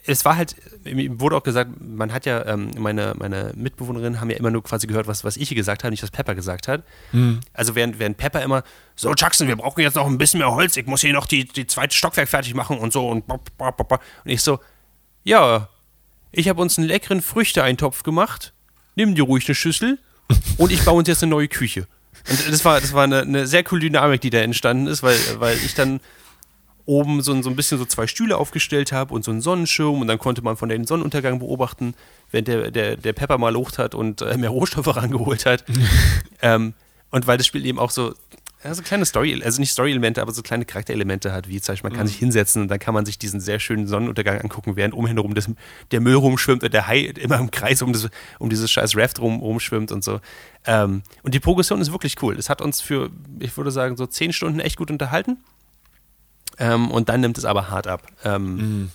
[0.06, 4.30] es war halt, mir wurde auch gesagt, man hat ja, ähm, meine, meine Mitbewohnerinnen haben
[4.30, 6.84] ja immer nur quasi gehört, was, was ich gesagt habe, nicht was Pepper gesagt hat.
[7.12, 7.42] Mhm.
[7.54, 8.64] Also während, während Pepper immer,
[8.96, 11.46] so Jackson, wir brauchen jetzt noch ein bisschen mehr Holz, ich muss hier noch die,
[11.46, 13.42] die zweite Stockwerk fertig machen und so und und
[14.26, 14.60] ich so,
[15.28, 15.68] ja,
[16.32, 18.54] ich habe uns einen leckeren Früchteeintopf gemacht,
[18.96, 20.00] nimm dir ruhig eine Schüssel
[20.58, 21.86] und ich baue uns jetzt eine neue Küche.
[22.30, 25.18] Und das war, das war eine, eine sehr coole Dynamik, die da entstanden ist, weil,
[25.40, 26.00] weil ich dann
[26.86, 30.08] oben so, so ein bisschen so zwei Stühle aufgestellt habe und so einen Sonnenschirm und
[30.08, 31.94] dann konnte man von den Sonnenuntergang beobachten,
[32.32, 35.66] wenn der, der, der Pepper mal locht hat und äh, mehr Rohstoffe rangeholt hat.
[36.42, 36.74] ähm,
[37.12, 38.14] und weil das Spiel eben auch so,
[38.64, 41.90] ja, so kleine Story, also nicht Story-Elemente, aber so kleine Charakterelemente hat, wie zum Beispiel,
[41.90, 42.10] man kann mhm.
[42.10, 45.48] sich hinsetzen und dann kann man sich diesen sehr schönen Sonnenuntergang angucken, während umherum das,
[45.92, 49.20] der Müll rumschwimmt und der Hai immer im Kreis um, das, um dieses scheiß Raft
[49.20, 50.20] rum, rumschwimmt und so.
[50.66, 52.36] Ähm, und die Progression ist wirklich cool.
[52.38, 55.38] Es hat uns für, ich würde sagen, so zehn Stunden echt gut unterhalten.
[56.58, 58.08] Ähm, und dann nimmt es aber hart ab.
[58.24, 58.92] Ähm, mhm.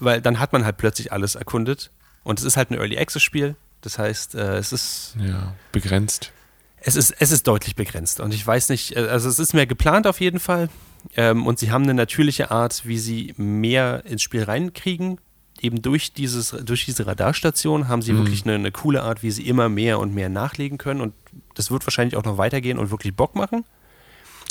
[0.00, 1.92] Weil dann hat man halt plötzlich alles erkundet.
[2.24, 3.54] Und es ist halt ein Early Access Spiel.
[3.80, 5.14] Das heißt, äh, es ist.
[5.18, 6.32] Ja, begrenzt.
[6.80, 8.20] Es ist, es ist deutlich begrenzt.
[8.20, 10.68] Und ich weiß nicht, äh, also es ist mehr geplant auf jeden Fall.
[11.16, 15.18] Ähm, und sie haben eine natürliche Art, wie sie mehr ins Spiel reinkriegen.
[15.60, 18.18] Eben durch, dieses, durch diese Radarstation haben sie mhm.
[18.18, 21.00] wirklich eine, eine coole Art, wie sie immer mehr und mehr nachlegen können.
[21.00, 21.14] Und
[21.54, 23.64] das wird wahrscheinlich auch noch weitergehen und wirklich Bock machen.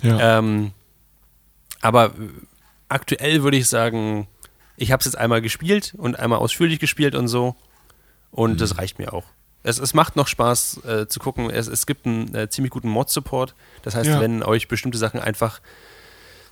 [0.03, 0.39] Ja.
[0.39, 0.71] Ähm,
[1.81, 2.29] aber äh,
[2.89, 4.27] aktuell würde ich sagen,
[4.77, 7.55] ich habe es jetzt einmal gespielt und einmal ausführlich gespielt und so.
[8.31, 8.57] Und mhm.
[8.57, 9.25] das reicht mir auch.
[9.63, 11.49] Es, es macht noch Spaß äh, zu gucken.
[11.49, 13.55] Es, es gibt einen äh, ziemlich guten Mod-Support.
[13.81, 14.21] Das heißt, ja.
[14.21, 15.59] wenn euch bestimmte Sachen einfach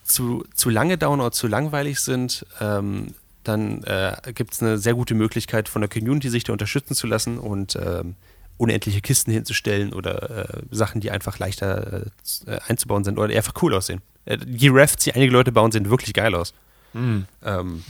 [0.03, 4.93] zu, zu lange dauern oder zu langweilig sind, ähm, dann äh, gibt es eine sehr
[4.93, 8.15] gute Möglichkeit von der Community, sich da unterstützen zu lassen und ähm,
[8.57, 12.07] unendliche Kisten hinzustellen oder äh, Sachen, die einfach leichter
[12.45, 14.01] äh, einzubauen sind oder einfach cool aussehen.
[14.25, 16.53] Äh, die Refs, die einige Leute bauen, sehen wirklich geil aus.
[16.93, 17.25] Mhm.
[17.43, 17.83] Ähm,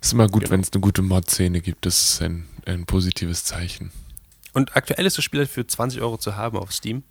[0.00, 0.52] ist immer gut, genau.
[0.52, 1.86] wenn es eine gute Mod-Szene gibt.
[1.86, 3.90] Das ist ein, ein, positives Zeichen.
[4.54, 7.02] Und aktuell ist das Spiel halt für 20 Euro zu haben auf Steam.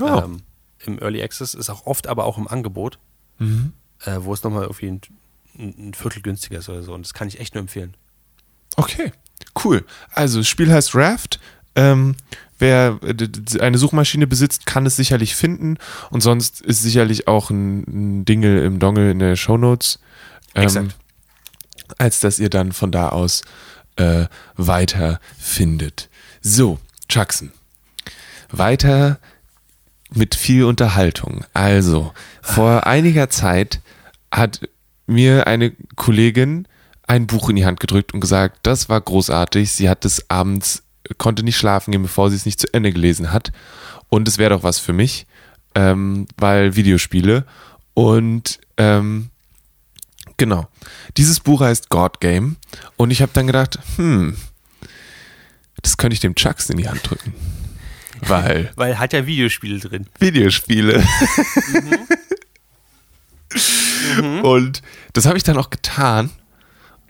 [0.00, 0.22] Oh.
[0.24, 0.42] Ähm,
[0.84, 2.98] Im Early Access ist auch oft aber auch im Angebot,
[3.38, 3.72] mhm.
[4.04, 5.00] äh, wo es nochmal auf jeden
[5.58, 6.92] ein, ein Viertel günstiger ist oder so.
[6.92, 7.96] Und das kann ich echt nur empfehlen.
[8.76, 9.12] Okay,
[9.64, 9.84] cool.
[10.12, 11.40] Also, das Spiel heißt Raft.
[11.74, 12.16] Ähm,
[12.58, 12.98] wer
[13.60, 15.78] eine Suchmaschine besitzt, kann es sicherlich finden
[16.10, 20.00] und sonst ist sicherlich auch ein, ein Dingle im Dongle in der Show Notes.
[20.54, 20.90] Ähm,
[21.98, 23.42] als dass ihr dann von da aus
[23.96, 26.08] äh, weiter findet.
[26.40, 27.52] So, Jackson.
[28.50, 29.18] Weiter
[30.12, 31.44] mit viel Unterhaltung.
[31.52, 33.80] Also, vor einiger Zeit
[34.32, 34.60] hat
[35.06, 36.66] mir eine Kollegin
[37.06, 39.72] ein Buch in die Hand gedrückt und gesagt, das war großartig.
[39.72, 40.82] Sie hat es abends
[41.16, 43.52] konnte nicht schlafen gehen, bevor sie es nicht zu Ende gelesen hat.
[44.08, 45.26] Und es wäre doch was für mich,
[45.74, 47.46] ähm, weil Videospiele.
[47.94, 49.30] Und ähm,
[50.36, 50.68] genau,
[51.16, 52.56] dieses Buch heißt God Game.
[52.96, 54.36] Und ich habe dann gedacht, hm,
[55.82, 57.34] das könnte ich dem Chucks in die Hand drücken.
[58.20, 58.72] Weil.
[58.76, 60.06] Weil hat ja Videospiele drin.
[60.18, 61.04] Videospiele.
[61.72, 62.08] Mhm.
[64.22, 64.40] mhm.
[64.42, 66.30] Und das habe ich dann auch getan.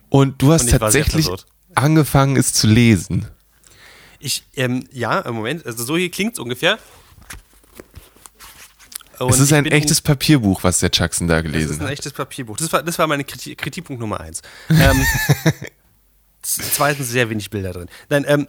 [0.09, 1.28] Und du hast Und tatsächlich
[1.74, 3.26] angefangen, es zu lesen.
[4.18, 6.78] Ich, ähm, ja, im Moment, also so hier klingt es ungefähr.
[9.18, 11.70] Und es ist ein echtes Papierbuch, was der Jackson da gelesen hat.
[11.70, 12.57] Es ist ein echtes Papierbuch.
[12.57, 14.42] Das war, das war meine Kritik, Kritikpunkt Nummer eins.
[14.70, 15.04] ähm,
[16.42, 17.88] zweitens sehr wenig Bilder drin.
[18.09, 18.46] Nein, ähm,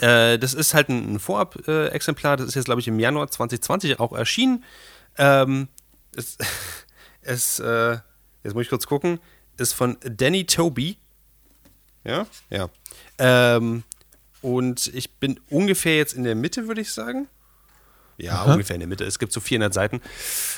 [0.00, 2.36] äh, das ist halt ein, Vorab-Exemplar.
[2.36, 4.64] das ist jetzt, glaube ich, im Januar 2020 auch erschienen.
[5.18, 5.68] Ähm,
[6.16, 6.38] es,
[7.22, 7.98] es äh,
[8.42, 9.20] jetzt muss ich kurz gucken,
[9.56, 10.98] ist von Danny Toby.
[12.04, 12.68] Ja, ja.
[13.18, 13.84] Ähm,
[14.42, 17.28] und ich bin ungefähr jetzt in der Mitte, würde ich sagen.
[18.16, 18.52] Ja, Aha.
[18.52, 19.04] ungefähr in der Mitte.
[19.04, 20.00] Es gibt so 400 Seiten.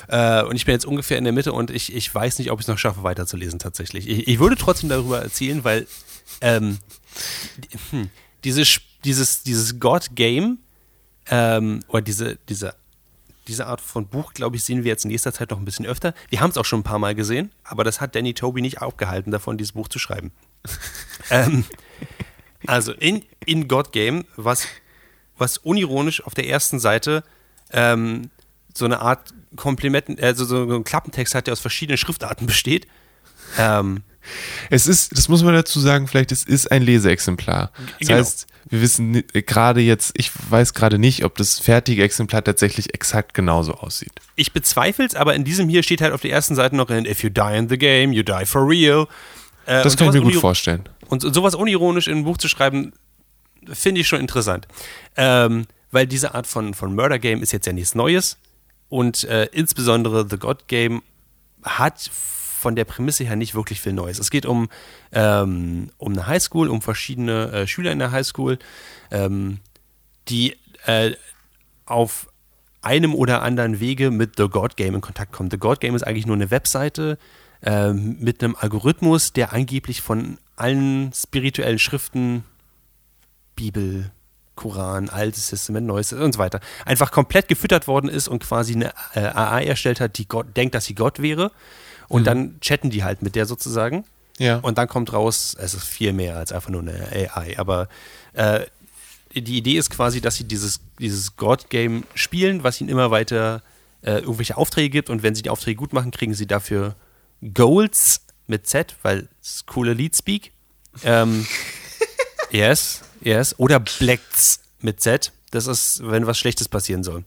[0.07, 2.59] Äh, und ich bin jetzt ungefähr in der Mitte und ich, ich weiß nicht, ob
[2.59, 4.07] ich es noch schaffe, weiterzulesen tatsächlich.
[4.07, 5.87] Ich, ich würde trotzdem darüber erzählen, weil
[6.41, 6.77] ähm,
[7.91, 8.09] hm,
[8.43, 10.59] diese, Sp- dieses, dieses God-Game
[11.29, 12.75] ähm, oder diese, diese,
[13.47, 15.85] diese Art von Buch, glaube ich, sehen wir jetzt in nächster Zeit noch ein bisschen
[15.85, 16.13] öfter.
[16.29, 18.81] Wir haben es auch schon ein paar Mal gesehen, aber das hat Danny Toby nicht
[18.81, 20.31] aufgehalten, davon dieses Buch zu schreiben.
[21.29, 21.63] ähm,
[22.65, 24.67] also in, in God Game, was,
[25.37, 27.23] was unironisch auf der ersten Seite
[27.71, 28.29] ähm,
[28.73, 32.87] so eine Art Komplimenten, also so ein Klappentext hat, der aus verschiedenen Schriftarten besteht.
[33.57, 34.03] Ähm,
[34.69, 37.71] Es ist, das muss man dazu sagen, vielleicht es ist ein Leseexemplar.
[37.99, 38.19] Das Genau.
[38.19, 43.33] heißt, wir wissen gerade jetzt, ich weiß gerade nicht, ob das fertige Exemplar tatsächlich exakt
[43.33, 44.11] genauso aussieht.
[44.35, 47.05] ich bezweifle es, aber in diesem hier steht halt auf der ersten Seite noch in
[47.05, 49.07] If you die in the game, you die for real.
[49.65, 50.83] Äh, Das kann ich mir gut vorstellen.
[51.07, 52.91] Und so- sowas unironisch in ein Buch zu schreiben,
[53.71, 54.67] finde ich schon interessant.
[55.15, 58.37] Ähm, weil diese Art von, von Murder Game ist jetzt ja nichts Neues.
[58.89, 61.01] Und äh, insbesondere The God Game
[61.63, 64.19] hat von der Prämisse her nicht wirklich viel Neues.
[64.19, 64.69] Es geht um,
[65.11, 68.57] ähm, um eine Highschool, um verschiedene äh, Schüler in der Highschool,
[69.11, 69.59] ähm,
[70.27, 71.11] die äh,
[71.85, 72.27] auf
[72.81, 75.51] einem oder anderen Wege mit The God Game in Kontakt kommen.
[75.51, 77.17] The God Game ist eigentlich nur eine Webseite
[77.61, 82.43] ähm, mit einem Algorithmus, der angeblich von allen spirituellen Schriften,
[83.55, 84.11] Bibel,
[84.57, 88.93] Koran, Altes Testament, Neues und so weiter, einfach komplett gefüttert worden ist und quasi eine
[89.13, 91.51] äh, AI erstellt hat, die Gott, denkt, dass sie Gott wäre.
[92.09, 94.05] Und dann chatten die halt mit der sozusagen.
[94.37, 94.57] Ja.
[94.57, 97.57] Und dann kommt raus, es ist viel mehr als einfach nur eine AI.
[97.57, 97.89] Aber
[98.33, 98.61] äh,
[99.33, 103.61] die Idee ist quasi, dass sie dieses, dieses God-Game spielen, was ihnen immer weiter
[104.03, 105.09] äh, irgendwelche Aufträge gibt.
[105.09, 106.95] Und wenn sie die Aufträge gut machen, kriegen sie dafür
[107.53, 110.51] Goals mit Z, weil es coole Lead-Speak.
[111.03, 111.45] Ähm,
[112.51, 113.55] yes, yes.
[113.57, 115.31] Oder Blacks mit Z.
[115.51, 117.23] Das ist, wenn was Schlechtes passieren soll.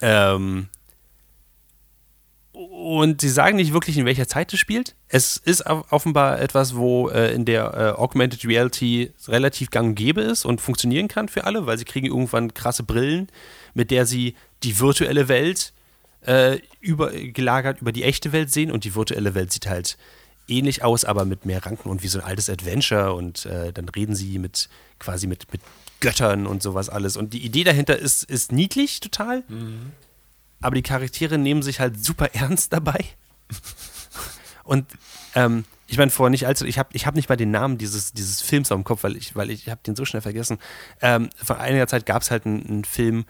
[0.00, 0.68] Ähm,
[2.52, 4.94] und sie sagen nicht wirklich, in welcher Zeit es spielt.
[5.08, 10.22] Es ist offenbar etwas, wo äh, in der äh, Augmented Reality relativ gang und gäbe
[10.22, 13.28] ist und funktionieren kann für alle, weil sie kriegen irgendwann krasse Brillen,
[13.74, 15.74] mit der sie die virtuelle Welt
[16.26, 19.98] äh, über, gelagert über die echte Welt sehen und die virtuelle Welt sieht halt
[20.48, 23.88] ähnlich aus, aber mit mehr Ranken und wie so ein altes Adventure und äh, dann
[23.88, 25.60] reden sie mit quasi mit, mit
[26.00, 27.16] Göttern und sowas alles.
[27.16, 29.42] Und die Idee dahinter ist, ist niedlich total,
[30.60, 33.04] aber die Charaktere nehmen sich halt super ernst dabei.
[34.64, 34.86] Und
[35.34, 38.12] ähm, ich meine, vor nicht allzu, ich habe ich hab nicht mal den Namen dieses,
[38.12, 40.58] dieses Films auf dem Kopf, weil ich, weil ich habe den so schnell vergessen.
[41.00, 43.24] Ähm, vor einiger Zeit gab es halt einen, einen Film,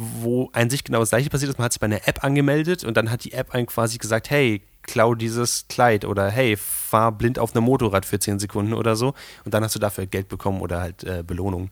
[0.00, 1.58] wo ein sich genau das gleiche passiert ist.
[1.58, 4.30] Man hat sich bei einer App angemeldet und dann hat die App einem quasi gesagt,
[4.30, 8.94] hey, klau dieses Kleid oder hey, fahr blind auf einem Motorrad für 10 Sekunden oder
[8.94, 9.14] so.
[9.44, 11.70] Und dann hast du dafür Geld bekommen oder halt äh, Belohnung.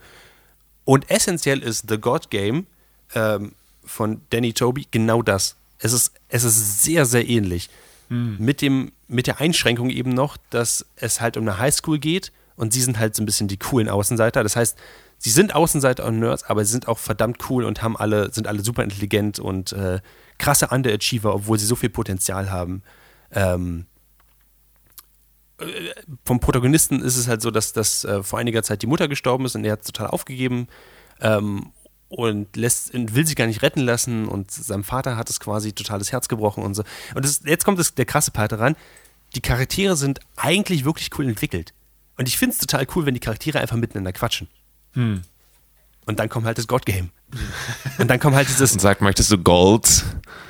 [0.84, 2.66] Und essentiell ist The God Game
[3.14, 3.52] ähm,
[3.84, 5.54] von Danny Toby genau das.
[5.78, 7.70] Es ist, es ist sehr, sehr ähnlich.
[8.08, 12.72] Mit, dem, mit der Einschränkung eben noch, dass es halt um eine Highschool geht und
[12.72, 14.42] sie sind halt so ein bisschen die coolen Außenseiter.
[14.42, 14.76] Das heißt,
[15.18, 18.46] sie sind Außenseiter und Nerds, aber sie sind auch verdammt cool und haben alle, sind
[18.46, 20.00] alle super intelligent und äh,
[20.38, 22.82] krasse Underachiever, obwohl sie so viel Potenzial haben.
[23.32, 23.86] Ähm,
[26.24, 29.46] vom Protagonisten ist es halt so, dass, dass äh, vor einiger Zeit die Mutter gestorben
[29.46, 30.68] ist und er hat total aufgegeben
[31.20, 31.72] ähm,
[32.08, 36.12] und lässt, will sich gar nicht retten lassen und seinem Vater hat es quasi totales
[36.12, 36.82] Herz gebrochen und so.
[37.14, 38.76] Und das, jetzt kommt das, der krasse Part daran.
[39.34, 41.72] Die Charaktere sind eigentlich wirklich cool entwickelt.
[42.18, 44.48] Und ich finde es total cool, wenn die Charaktere einfach miteinander quatschen.
[46.06, 47.10] Und dann kommt halt das God-Game.
[47.98, 50.04] Und dann kommt halt dieses, Und sagt, möchtest du Gold?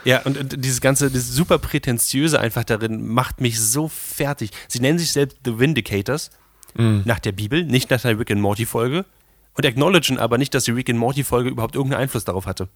[0.05, 4.51] ja, und, und dieses ganze, dieses super prätentiöse einfach darin macht mich so fertig.
[4.69, 6.31] Sie nennen sich selbst The Vindicators
[6.79, 9.07] nach der Bibel, nicht nach der Rick and Morty Folge
[9.55, 12.69] und acknowledgen aber nicht, dass die Rick and Morty Folge überhaupt irgendeinen Einfluss darauf hatte.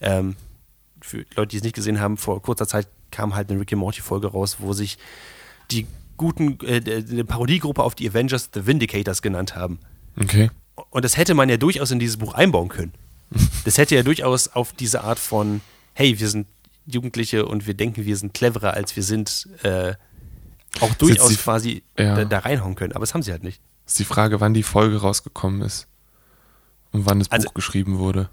[0.00, 0.36] Ähm,
[1.02, 3.80] für Leute, die es nicht gesehen haben, vor kurzer Zeit kam halt eine Rick and
[3.80, 4.96] Morty Folge raus, wo sich
[5.70, 6.80] die guten, äh,
[7.10, 9.78] eine Parodiegruppe auf die Avengers The Vindicators genannt haben.
[10.18, 10.50] Okay.
[10.90, 12.92] Und das hätte man ja durchaus in dieses Buch einbauen können.
[13.64, 15.60] Das hätte ja durchaus auf diese Art von,
[15.94, 16.46] hey, wir sind
[16.84, 19.94] Jugendliche und wir denken, wir sind cleverer, als wir sind, äh,
[20.80, 22.16] auch durchaus die- quasi ja.
[22.16, 22.92] da, da reinhauen können.
[22.92, 23.60] Aber das haben sie halt nicht.
[23.86, 25.86] Ist die Frage, wann die Folge rausgekommen ist.
[26.90, 28.30] Und wann das Also- Buch geschrieben wurde.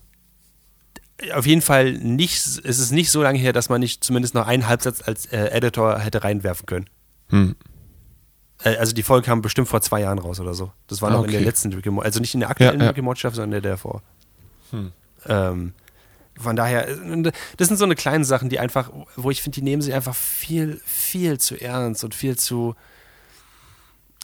[1.34, 4.48] Auf jeden Fall nicht, es ist nicht so lange her, dass man nicht zumindest noch
[4.48, 6.90] einen Halbsatz als äh, Editor hätte reinwerfen können.
[7.28, 7.56] Hm.
[8.64, 10.72] Äh, also die Folge kam bestimmt vor zwei Jahren raus oder so.
[10.88, 11.46] Das war Ah, noch in der okay.
[11.46, 12.90] letzten Rick and also nicht in der aktuellen Ja, ja.
[12.90, 14.02] Rick and Morty Staffel, sondern in der davor.
[15.28, 15.74] Ähm,
[16.40, 16.88] von daher,
[17.58, 20.16] das sind so eine kleinen Sachen, die einfach, wo ich finde, die nehmen sie einfach
[20.16, 22.76] viel, viel zu ernst und viel zu.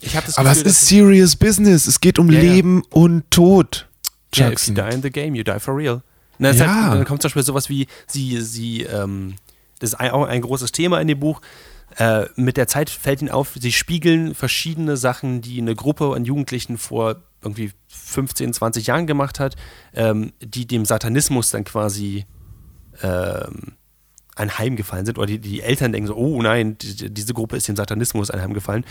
[0.01, 1.87] Ich habe das Aber Gefühl, es ist serious business.
[1.87, 3.87] Es geht um ja, Leben und Tod.
[4.33, 6.01] Ja, if you die in the game, you die for real.
[6.37, 6.67] Na, ja.
[6.67, 9.35] halt, dann kommt zum Beispiel sowas wie, sie, sie, ähm,
[9.79, 11.41] das ist auch ein großes Thema in dem Buch.
[11.97, 16.25] Äh, mit der Zeit fällt ihnen auf, sie spiegeln verschiedene Sachen, die eine Gruppe an
[16.25, 19.55] Jugendlichen vor irgendwie 15, 20 Jahren gemacht hat,
[19.93, 22.25] ähm, die dem Satanismus dann quasi
[23.01, 23.73] ähm,
[24.35, 25.17] anheimgefallen sind.
[25.17, 28.85] Oder die, die Eltern denken so, oh nein, die, diese Gruppe ist dem Satanismus anheimgefallen,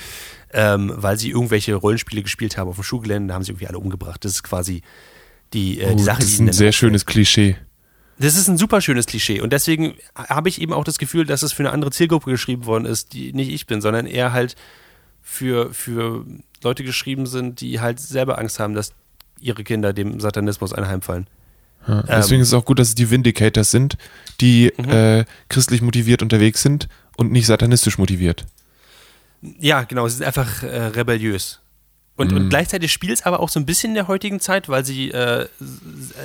[0.53, 3.79] ähm, weil sie irgendwelche Rollenspiele gespielt haben auf dem Schulgelände, da haben sie irgendwie alle
[3.79, 4.25] umgebracht.
[4.25, 4.83] Das ist quasi
[5.53, 7.57] die, äh, die oh, Sache, das ist ein sehr schönes Klischee.
[8.19, 11.43] Das ist ein super schönes Klischee und deswegen habe ich eben auch das Gefühl, dass
[11.43, 14.55] es für eine andere Zielgruppe geschrieben worden ist, die nicht ich bin, sondern eher halt
[15.23, 16.25] für, für
[16.63, 18.93] Leute geschrieben sind, die halt selber Angst haben, dass
[19.41, 21.27] ihre Kinder dem Satanismus anheimfallen.
[21.87, 23.97] Ja, deswegen ähm, ist es auch gut, dass es die Vindicators sind,
[24.41, 24.91] die mhm.
[24.91, 28.47] äh, christlich motiviert unterwegs sind und nicht satanistisch motiviert.
[29.59, 31.61] Ja, genau, sie sind einfach äh, rebelliös.
[32.17, 32.37] Und, mhm.
[32.37, 35.11] und gleichzeitig spielt es aber auch so ein bisschen in der heutigen Zeit, weil sie,
[35.11, 35.49] äh,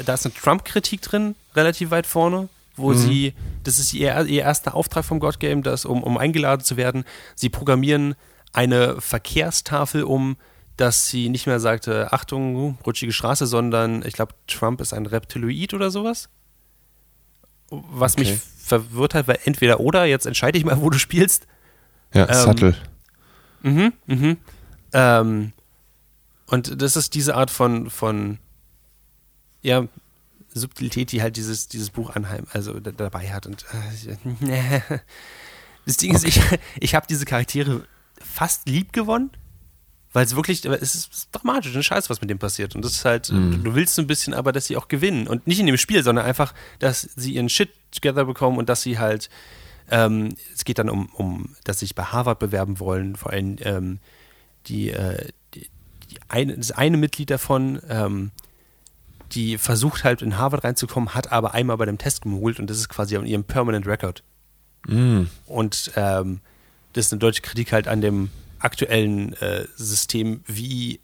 [0.06, 2.98] da ist eine Trump-Kritik drin, relativ weit vorne, wo mhm.
[2.98, 3.34] sie,
[3.64, 7.06] das ist ihr, ihr erster Auftrag vom God Game, das, um, um eingeladen zu werden.
[7.36, 8.16] Sie programmieren
[8.54, 10.38] eine Verkehrstafel um,
[10.78, 15.74] dass sie nicht mehr sagte, Achtung, rutschige Straße, sondern ich glaube, Trump ist ein Reptiloid
[15.74, 16.30] oder sowas.
[17.70, 18.22] Was okay.
[18.22, 21.48] mich verwirrt hat, weil entweder oder, jetzt entscheide ich mal, wo du spielst.
[22.14, 22.76] Ja, ähm, Sattel.
[23.62, 24.38] Mhm, mhm.
[24.94, 25.54] Ähm,
[26.50, 28.40] und das ist diese Art von, von
[29.62, 29.88] ja,
[30.54, 33.46] Subtilität, die halt dieses, dieses Buch Anheim also dabei hat.
[33.46, 33.66] Und
[34.42, 34.82] äh,
[35.86, 36.28] das Ding okay.
[36.28, 36.42] ist, ich,
[36.80, 37.84] ich habe diese Charaktere
[38.20, 39.30] fast lieb gewonnen,
[40.12, 42.76] weil es wirklich, es ist dramatisch, ein Scheiß, was mit dem passiert.
[42.76, 43.64] Und das ist halt, mm.
[43.64, 45.28] du willst so ein bisschen aber, dass sie auch gewinnen.
[45.28, 48.82] Und nicht in dem Spiel, sondern einfach, dass sie ihren Shit together bekommen und dass
[48.82, 49.30] sie halt,
[49.92, 53.58] ähm, es geht dann um, um, dass sie sich bei Harvard bewerben wollen, vor allem
[53.62, 54.00] ähm,
[54.66, 55.28] die, äh,
[56.30, 58.32] eine, das eine Mitglied davon, ähm,
[59.32, 62.78] die versucht halt in Harvard reinzukommen, hat aber einmal bei dem Test geholt und das
[62.78, 64.24] ist quasi auf ihrem Permanent Record.
[64.88, 65.24] Mm.
[65.46, 66.42] Und ähm,
[66.94, 71.00] das ist eine deutsche Kritik halt an dem aktuellen äh, System, wie,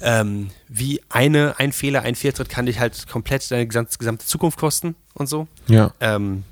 [0.00, 4.58] ähm, wie eine, ein Fehler, ein Fehltritt kann dich halt komplett deine gesamte, gesamte Zukunft
[4.58, 5.48] kosten und so.
[5.66, 5.92] Ja.
[6.00, 6.44] Ähm,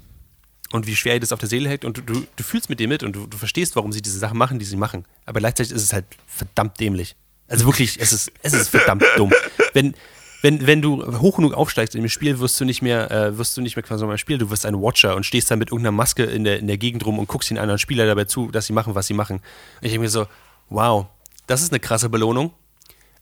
[0.70, 2.78] und wie schwer ihr das auf der Seele hängt und du, du, du fühlst mit
[2.78, 5.06] dem mit und du, du verstehst, warum sie diese Sachen machen, die sie machen.
[5.24, 7.16] Aber gleichzeitig ist es halt verdammt dämlich.
[7.48, 9.32] Also wirklich, es ist, es ist verdammt dumm.
[9.72, 9.94] Wenn,
[10.42, 13.56] wenn, wenn du hoch genug aufsteigst in dem Spiel, wirst du nicht mehr, äh, wirst
[13.56, 15.96] du nicht mehr quasi mal spielen, du wirst ein Watcher und stehst dann mit irgendeiner
[15.96, 18.66] Maske in der, in der Gegend rum und guckst den anderen Spieler dabei zu, dass
[18.66, 19.38] sie machen, was sie machen.
[19.38, 19.42] Und
[19.82, 20.26] ich denke mir so,
[20.68, 21.06] wow,
[21.46, 22.52] das ist eine krasse Belohnung.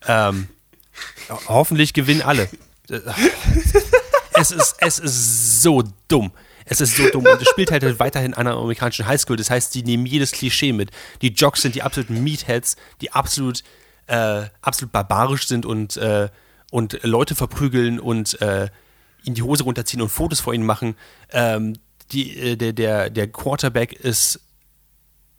[0.06, 0.48] Ähm,
[1.48, 2.48] hoffentlich gewinnen alle.
[4.34, 6.32] es ist, es ist so dumm.
[6.66, 7.24] Es ist so dumm.
[7.24, 9.36] Und es spielt halt weiterhin an einer amerikanischen Highschool.
[9.36, 10.90] Das heißt, sie nehmen jedes Klischee mit.
[11.22, 13.62] Die Jocks sind die absoluten Meatheads, die absolut
[14.06, 16.28] äh, absolut barbarisch sind und, äh,
[16.70, 18.68] und Leute verprügeln und äh,
[19.24, 20.96] ihnen die Hose runterziehen und Fotos vor ihnen machen.
[21.30, 21.74] Ähm,
[22.12, 24.40] die, äh, der, der, der Quarterback ist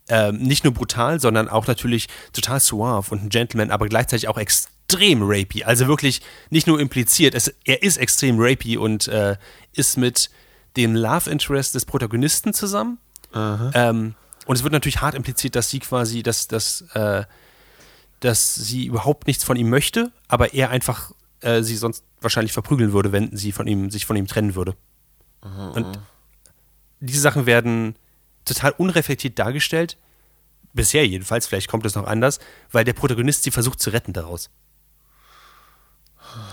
[0.09, 4.38] ähm, nicht nur brutal, sondern auch natürlich total suave und ein Gentleman, aber gleichzeitig auch
[4.38, 5.63] extrem rapey.
[5.63, 9.36] Also wirklich nicht nur impliziert, es, er ist extrem rapey und äh,
[9.74, 10.30] ist mit
[10.78, 12.99] dem Love Interest des Protagonisten zusammen.
[13.74, 14.15] Ähm,
[14.45, 17.24] und es wird natürlich hart impliziert, dass sie quasi, dass, dass äh,
[18.20, 21.11] dass sie überhaupt nichts von ihm möchte, aber er einfach
[21.41, 24.76] äh, sie sonst wahrscheinlich verprügeln würde, wenn sie von ihm, sich von ihm trennen würde.
[25.41, 25.99] Aha, Und
[26.99, 27.95] diese Sachen werden
[28.45, 29.97] total unreflektiert dargestellt.
[30.74, 32.39] Bisher jedenfalls, vielleicht kommt es noch anders,
[32.72, 34.49] weil der Protagonist sie versucht zu retten daraus.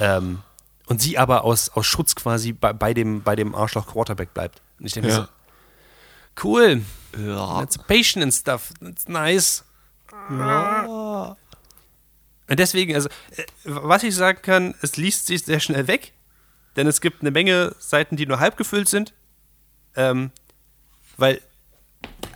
[0.01, 0.43] Ähm,
[0.87, 4.61] und sie aber aus, aus Schutz quasi bei, bei, dem, bei dem Arschloch Quarterback bleibt.
[4.79, 5.15] Und ich denke ja.
[5.17, 5.27] so,
[6.43, 6.83] cool.
[7.17, 7.59] Ja.
[7.59, 8.73] Emancipation and stuff.
[8.81, 9.65] That's nice.
[10.31, 10.87] Ja.
[12.49, 16.13] Und deswegen, also, äh, was ich sagen kann, es liest sich sehr schnell weg,
[16.77, 19.15] denn es gibt eine Menge Seiten, die nur halb gefüllt sind.
[19.97, 20.31] Ähm,
[21.17, 21.41] weil,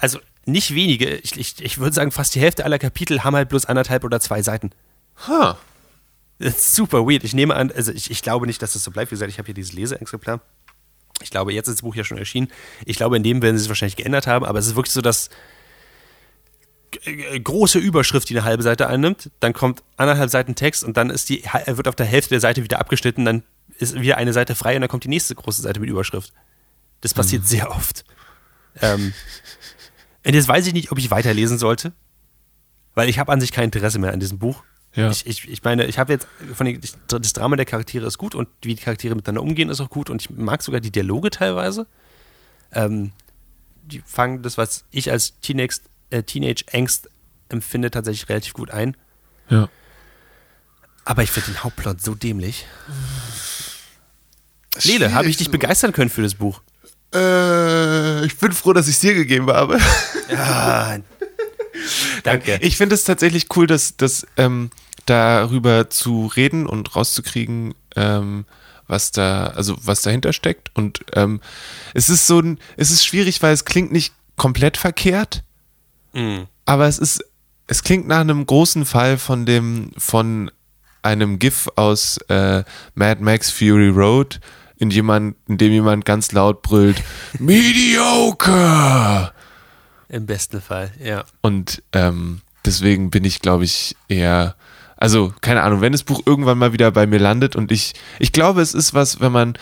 [0.01, 3.49] also nicht wenige, ich, ich, ich würde sagen, fast die Hälfte aller Kapitel haben halt
[3.49, 4.71] bloß anderthalb oder zwei Seiten.
[5.27, 5.55] Huh.
[6.39, 7.25] Das ist super weird.
[7.25, 9.11] Ich nehme an, also ich, ich glaube nicht, dass das so bleibt.
[9.11, 10.41] Wie gesagt, ich habe hier dieses Leseexemplar.
[11.21, 12.49] Ich glaube, jetzt ist das Buch ja schon erschienen.
[12.87, 15.01] Ich glaube, in dem werden sie es wahrscheinlich geändert haben, aber es ist wirklich so,
[15.01, 15.31] dass
[17.43, 21.29] große Überschrift, die eine halbe Seite einnimmt, dann kommt anderthalb Seiten Text und dann ist
[21.29, 23.43] die, wird auf der Hälfte der Seite wieder abgeschnitten, dann
[23.79, 26.33] ist wieder eine Seite frei und dann kommt die nächste große Seite mit Überschrift.
[27.01, 27.47] Das passiert mhm.
[27.47, 28.05] sehr oft.
[28.81, 29.13] Ähm,
[30.25, 31.93] und jetzt weiß ich nicht, ob ich weiterlesen sollte,
[32.95, 34.65] weil ich habe an sich kein Interesse mehr an diesem Buch.
[34.95, 35.11] Ja.
[35.11, 38.35] Ich, ich, ich meine, ich habe jetzt von den, das Drama der Charaktere ist gut
[38.35, 41.31] und wie die Charaktere miteinander umgehen ist auch gut und ich mag sogar die Dialoge
[41.31, 41.87] teilweise.
[42.73, 43.13] Ähm,
[43.85, 45.81] die fangen das, was ich als Teenage,
[46.11, 47.09] äh, Teenage Angst
[47.49, 48.97] empfinde, tatsächlich relativ gut ein.
[49.49, 49.69] Ja.
[51.05, 52.67] Aber ich finde den Hauptplot so dämlich.
[54.83, 56.61] Lele, habe ich dich begeistern können für das Buch?
[57.15, 59.79] Äh, ich bin froh, dass ich es dir gegeben habe.
[60.31, 60.99] Ja.
[62.23, 62.59] Danke.
[62.61, 64.69] Ich finde es tatsächlich cool, dass, dass ähm,
[65.07, 68.45] darüber zu reden und rauszukriegen, ähm,
[68.87, 70.71] was da, also was dahinter steckt.
[70.75, 71.41] Und ähm,
[71.95, 75.45] es ist so ein, es ist schwierig, weil es klingt nicht komplett verkehrt,
[76.19, 76.47] Mhm.
[76.65, 77.25] aber es ist,
[77.69, 80.51] es klingt nach einem großen Fall von dem, von
[81.03, 82.65] einem GIF aus äh,
[82.95, 84.41] Mad Max Fury Road,
[84.79, 87.03] in jemand, in dem jemand ganz laut brüllt,
[87.39, 89.33] Mediocre!
[90.09, 91.25] Im besten Fall, ja.
[91.43, 94.57] Und ähm, deswegen bin ich, glaube ich, eher,
[94.97, 98.33] also keine Ahnung, wenn das Buch irgendwann mal wieder bei mir landet und ich, ich
[98.33, 99.59] glaube, es ist was, wenn man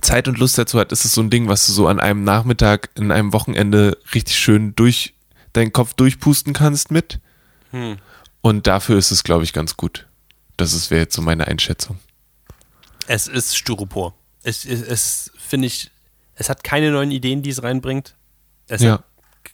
[0.00, 2.24] Zeit und Lust dazu hat, ist es so ein Ding, was du so an einem
[2.24, 5.14] Nachmittag, in einem Wochenende richtig schön durch
[5.56, 7.20] deinen Kopf durchpusten kannst mit.
[7.70, 7.96] Hm.
[8.40, 10.06] Und dafür ist es, glaube ich, ganz gut.
[10.56, 11.98] Das wäre jetzt so meine Einschätzung.
[13.06, 14.14] Es ist Styropor.
[14.42, 15.90] Es, es, es finde ich,
[16.34, 18.14] es hat keine neuen Ideen, die es reinbringt.
[18.68, 18.92] Es Ja.
[18.94, 19.04] hat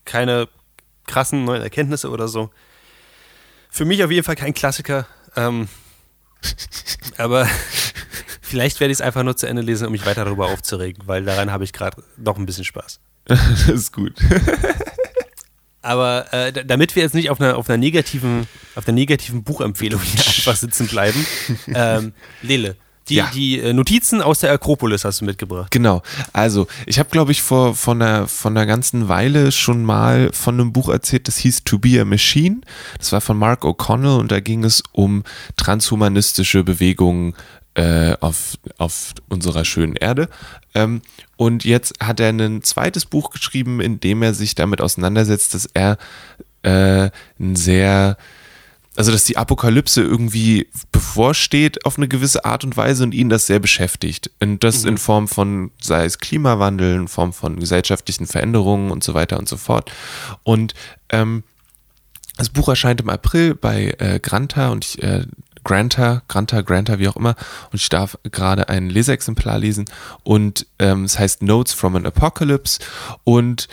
[0.04, 0.48] keine
[1.06, 2.50] krassen neuen Erkenntnisse oder so.
[3.70, 5.06] Für mich auf jeden Fall kein Klassiker.
[5.36, 5.68] Ähm,
[7.18, 7.46] aber
[8.42, 11.24] vielleicht werde ich es einfach nur zu Ende lesen, um mich weiter darüber aufzuregen, weil
[11.24, 13.00] daran habe ich gerade noch ein bisschen Spaß.
[13.24, 14.14] das ist gut.
[15.82, 20.00] Aber äh, damit wir jetzt nicht auf einer, auf einer negativen, auf einer negativen Buchempfehlung
[20.00, 21.26] hier einfach sitzen bleiben,
[21.74, 22.76] ähm, Lele,
[23.08, 23.30] die, Ja.
[23.34, 25.72] die äh, Notizen aus der Akropolis hast du mitgebracht.
[25.72, 26.02] Genau.
[26.32, 30.54] Also, ich habe, glaube ich, vor von einer, von einer ganzen Weile schon mal von
[30.54, 32.60] einem Buch erzählt, das hieß To Be a Machine.
[32.98, 35.24] Das war von Mark O'Connell und da ging es um
[35.56, 37.34] transhumanistische Bewegungen
[37.74, 40.28] äh, auf, auf unserer schönen Erde.
[40.74, 41.02] Ähm,
[41.36, 45.66] und jetzt hat er ein zweites Buch geschrieben, in dem er sich damit auseinandersetzt, dass
[45.66, 45.98] er
[46.62, 48.16] äh, ein sehr
[48.94, 53.46] also dass die Apokalypse irgendwie bevorsteht auf eine gewisse Art und Weise und ihn das
[53.46, 54.30] sehr beschäftigt.
[54.40, 59.14] Und das in Form von, sei es Klimawandel, in Form von gesellschaftlichen Veränderungen und so
[59.14, 59.90] weiter und so fort.
[60.42, 60.74] Und
[61.08, 61.42] ähm,
[62.36, 65.24] das Buch erscheint im April bei äh, Granta und ich, äh,
[65.64, 67.34] Granta, Granta, Granta, wie auch immer.
[67.70, 69.84] Und ich darf gerade ein Leseexemplar lesen.
[70.22, 72.80] Und ähm, es heißt Notes from an Apocalypse.
[73.24, 73.68] Und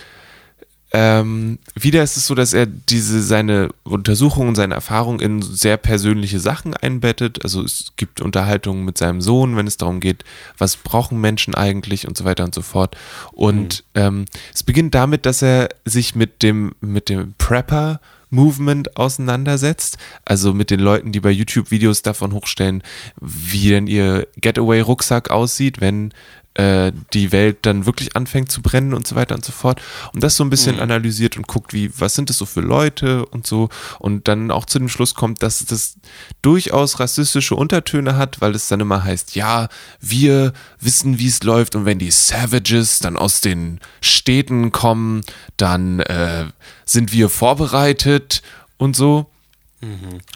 [0.91, 6.39] ähm, wieder ist es so, dass er diese seine Untersuchungen, seine Erfahrungen in sehr persönliche
[6.39, 7.43] Sachen einbettet.
[7.43, 10.23] Also es gibt Unterhaltungen mit seinem Sohn, wenn es darum geht,
[10.57, 12.97] was brauchen Menschen eigentlich und so weiter und so fort.
[13.33, 17.99] Und ähm, es beginnt damit, dass er sich mit dem mit dem Prepper
[18.29, 22.83] Movement auseinandersetzt, also mit den Leuten, die bei YouTube Videos davon hochstellen,
[23.19, 26.13] wie denn ihr Getaway Rucksack aussieht, wenn
[26.59, 29.81] äh, die Welt dann wirklich anfängt zu brennen und so weiter und so fort.
[30.13, 33.25] Und das so ein bisschen analysiert und guckt, wie, was sind das so für Leute
[33.27, 33.69] und so.
[33.97, 35.95] Und dann auch zu dem Schluss kommt, dass das
[36.41, 39.69] durchaus rassistische Untertöne hat, weil es dann immer heißt, ja,
[40.01, 40.51] wir
[40.81, 45.21] wissen, wie es läuft und wenn die Savages dann aus den Städten kommen,
[45.55, 46.47] dann äh,
[46.83, 48.41] sind wir vorbereitet
[48.77, 49.27] und so.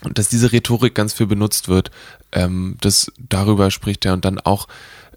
[0.05, 1.91] Und dass diese Rhetorik ganz viel benutzt wird,
[2.31, 4.69] ähm, das darüber spricht er und dann auch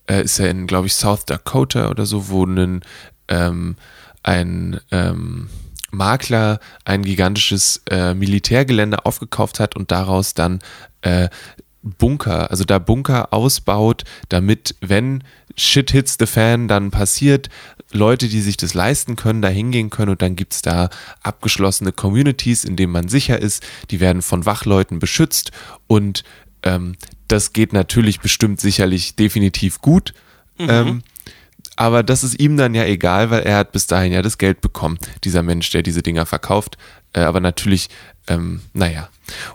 [0.06, 2.82] äh, ist er in, glaube ich, South Dakota oder so, wo ein,
[3.28, 3.76] ähm,
[4.22, 5.48] ein ähm,
[5.90, 10.60] Makler ein gigantisches äh, Militärgelände aufgekauft hat und daraus dann
[11.02, 11.28] äh,
[11.82, 15.22] Bunker, also da Bunker ausbaut, damit, wenn
[15.56, 17.48] Shit hits the fan dann passiert,
[17.92, 20.90] Leute, die sich das leisten können, da hingehen können und dann gibt's da
[21.22, 25.52] abgeschlossene Communities, in denen man sicher ist, die werden von Wachleuten beschützt
[25.86, 26.24] und
[26.64, 26.96] ähm,
[27.28, 30.14] das geht natürlich bestimmt sicherlich definitiv gut.
[30.58, 31.02] Ähm,
[31.76, 34.62] aber das ist ihm dann ja egal, weil er hat bis dahin ja das Geld
[34.62, 36.78] bekommen, dieser Mensch, der diese Dinger verkauft.
[37.12, 37.88] Äh, aber natürlich,
[38.26, 39.08] ähm, naja.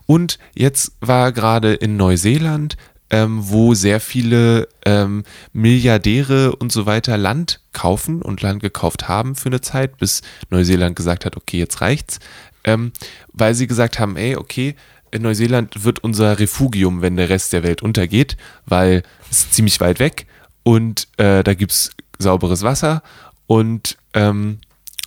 [0.06, 2.78] Und jetzt war gerade in Neuseeland,
[3.10, 9.36] ähm, wo sehr viele ähm, Milliardäre und so weiter Land kaufen und Land gekauft haben
[9.36, 12.20] für eine Zeit, bis Neuseeland gesagt hat, okay, jetzt reicht's.
[12.64, 12.92] Ähm,
[13.34, 14.76] weil sie gesagt haben, ey, okay,
[15.12, 19.80] in Neuseeland wird unser Refugium, wenn der Rest der Welt untergeht, weil es ist ziemlich
[19.80, 20.26] weit weg
[20.64, 23.04] und äh, da gibt's sauberes Wasser
[23.48, 24.60] und ähm,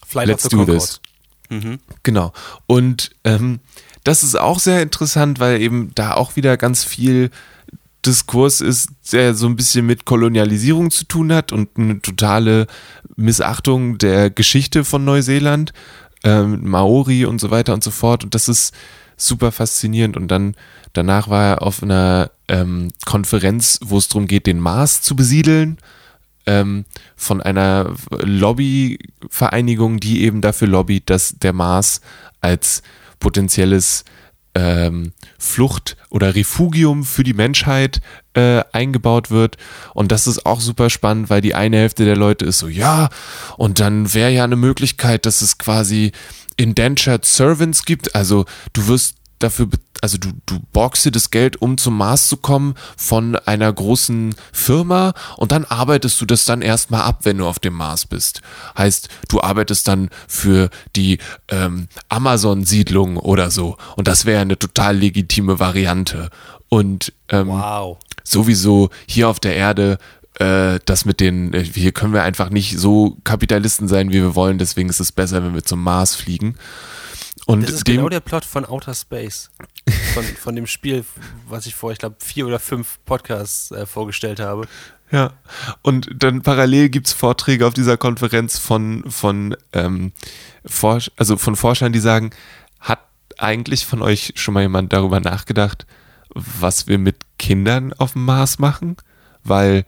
[0.07, 1.01] Flight Let's do this.
[2.03, 2.33] Genau.
[2.67, 3.61] Und ähm,
[4.03, 7.31] das ist auch sehr interessant, weil eben da auch wieder ganz viel
[8.05, 12.67] Diskurs ist, der so ein bisschen mit Kolonialisierung zu tun hat und eine totale
[13.17, 15.73] Missachtung der Geschichte von Neuseeland,
[16.23, 18.25] ähm, Maori und so weiter und so fort.
[18.25, 18.75] Und das ist
[19.17, 20.17] super faszinierend.
[20.17, 20.55] Und dann
[20.93, 25.79] danach war er auf einer ähm, Konferenz, wo es darum geht, den Mars zu besiedeln.
[26.47, 26.85] Ähm,
[27.17, 32.03] von einer Lobbyvereinigung, die eben dafür lobbyt, dass der Mars
[32.43, 32.83] als
[33.19, 34.05] potenzielles
[34.55, 38.01] ähm, Flucht oder Refugium für die Menschheit
[38.35, 39.57] äh, eingebaut wird.
[39.95, 43.09] Und das ist auch super spannend, weil die eine Hälfte der Leute ist so, ja,
[43.57, 46.13] und dann wäre ja eine Möglichkeit, dass es quasi
[46.57, 48.15] Indentured Servants gibt.
[48.15, 49.69] Also du wirst dafür,
[50.01, 54.35] also du, du borgst dir das Geld, um zum Mars zu kommen von einer großen
[54.53, 58.41] Firma und dann arbeitest du das dann erstmal ab, wenn du auf dem Mars bist.
[58.79, 63.77] Heißt, du arbeitest dann für die ähm, Amazon-Siedlung oder so.
[63.97, 66.31] Und das wäre eine total legitime Variante.
[66.69, 67.99] Und ähm, Wow.
[68.25, 69.99] sowieso hier auf der Erde
[70.39, 74.35] äh, das mit den, äh, hier können wir einfach nicht so Kapitalisten sein, wie wir
[74.35, 76.57] wollen, deswegen ist es besser, wenn wir zum Mars fliegen.
[77.47, 79.51] Und Das ist dem, genau der Plot von Outer Space.
[80.15, 81.05] Von, von dem Spiel,
[81.49, 84.67] was ich vor, ich glaube, vier oder fünf Podcasts äh, vorgestellt habe.
[85.11, 85.35] Ja,
[85.83, 90.13] und dann parallel gibt's Vorträge auf dieser Konferenz von, von, ähm,
[90.65, 92.31] Forsch also von Forschern, die sagen,
[92.81, 93.01] hat
[93.37, 95.87] eigentlich von euch schon mal jemand darüber nachgedacht,
[96.31, 98.97] was wir mit Kindern auf dem Mars machen?
[99.45, 99.85] Weil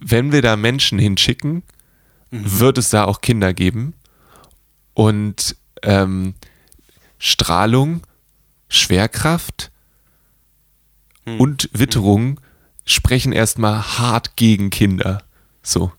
[0.00, 1.62] wenn wir da Menschen hinschicken,
[2.30, 3.94] wird es da auch Kinder geben.
[4.94, 6.34] Und ähm,
[7.18, 8.02] Strahlung,
[8.68, 9.70] Schwerkraft
[11.38, 12.40] und Witterung
[12.84, 15.22] sprechen erstmal hart gegen Kinder.
[15.62, 15.92] So.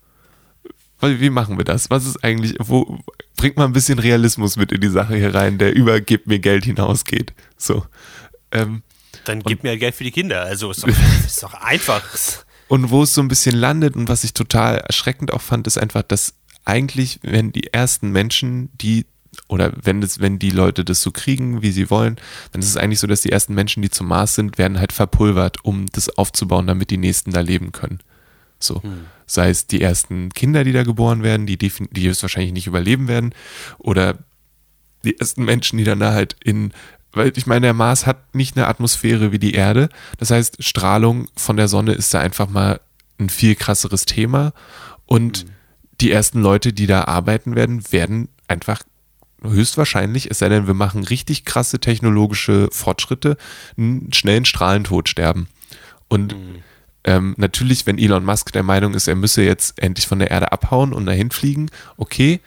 [1.01, 1.89] Wie machen wir das?
[1.89, 2.99] Was ist eigentlich, wo
[3.35, 6.39] bringt man ein bisschen Realismus mit in die Sache hier rein, der über gib mir
[6.39, 7.33] Geld hinausgeht?
[7.57, 7.85] So.
[8.51, 8.83] Ähm,
[9.25, 10.41] Dann gib mir Geld für die Kinder.
[10.41, 10.87] Also ist doch,
[11.25, 12.03] ist doch einfach.
[12.71, 15.77] Und wo es so ein bisschen landet und was ich total erschreckend auch fand, ist
[15.77, 19.07] einfach, dass eigentlich, wenn die ersten Menschen, die
[19.49, 22.15] oder wenn das, wenn die Leute das so kriegen, wie sie wollen,
[22.53, 24.93] dann ist es eigentlich so, dass die ersten Menschen, die zum Mars sind, werden halt
[24.93, 27.99] verpulvert, um das aufzubauen, damit die nächsten da leben können.
[28.57, 28.81] So.
[29.25, 33.09] Sei es die ersten Kinder, die da geboren werden, die, die es wahrscheinlich nicht überleben
[33.09, 33.35] werden,
[33.79, 34.17] oder
[35.03, 36.71] die ersten Menschen, die dann da halt in,
[37.13, 39.89] weil ich meine, der Mars hat nicht eine Atmosphäre wie die Erde.
[40.17, 42.79] Das heißt, Strahlung von der Sonne ist da einfach mal
[43.19, 44.53] ein viel krasseres Thema.
[45.05, 45.45] Und
[45.99, 48.81] die ersten Leute, die da arbeiten werden, werden einfach
[49.43, 53.37] höchstwahrscheinlich, es sei denn, wir machen richtig krasse technologische Fortschritte,
[53.77, 55.47] einen schnellen Strahlentod sterben.
[56.07, 56.35] Und
[57.03, 60.51] ähm, natürlich, wenn Elon Musk der Meinung ist, er müsse jetzt endlich von der Erde
[60.51, 62.39] abhauen und dahin fliegen, okay,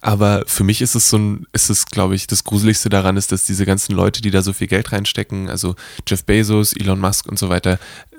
[0.00, 3.32] aber für mich ist es so ein, ist es, glaube ich, das Gruseligste daran ist,
[3.32, 5.74] dass diese ganzen Leute, die da so viel Geld reinstecken, also
[6.06, 7.78] Jeff Bezos, Elon Musk und so weiter,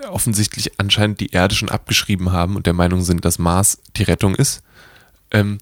[0.10, 4.36] offensichtlich anscheinend die Erde schon abgeschrieben haben und der Meinung sind, dass Mars die Rettung
[4.36, 4.62] ist.
[5.32, 5.60] Ähm,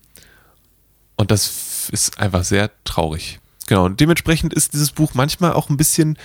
[1.16, 3.40] und das ist einfach sehr traurig.
[3.68, 6.18] Genau, und dementsprechend ist dieses Buch manchmal auch ein bisschen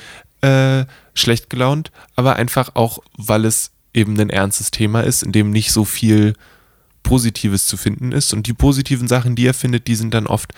[0.42, 0.84] äh,
[1.14, 5.72] schlecht gelaunt, aber einfach auch, weil es eben ein ernstes Thema ist, in dem nicht
[5.72, 6.34] so viel
[7.02, 8.32] Positives zu finden ist.
[8.32, 10.52] Und die positiven Sachen, die er findet, die sind dann oft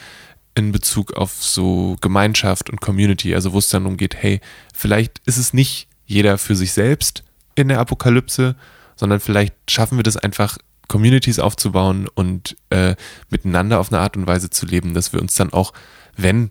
[0.55, 4.41] in Bezug auf so Gemeinschaft und Community, also wo es dann umgeht, hey,
[4.73, 7.25] vielleicht ist es nicht jeder für sich selbst
[7.55, 8.55] in der Apokalypse,
[8.97, 12.95] sondern vielleicht schaffen wir das einfach, Communities aufzubauen und äh,
[13.31, 15.73] miteinander auf eine Art und Weise zu leben, dass wir uns dann auch,
[16.17, 16.51] wenn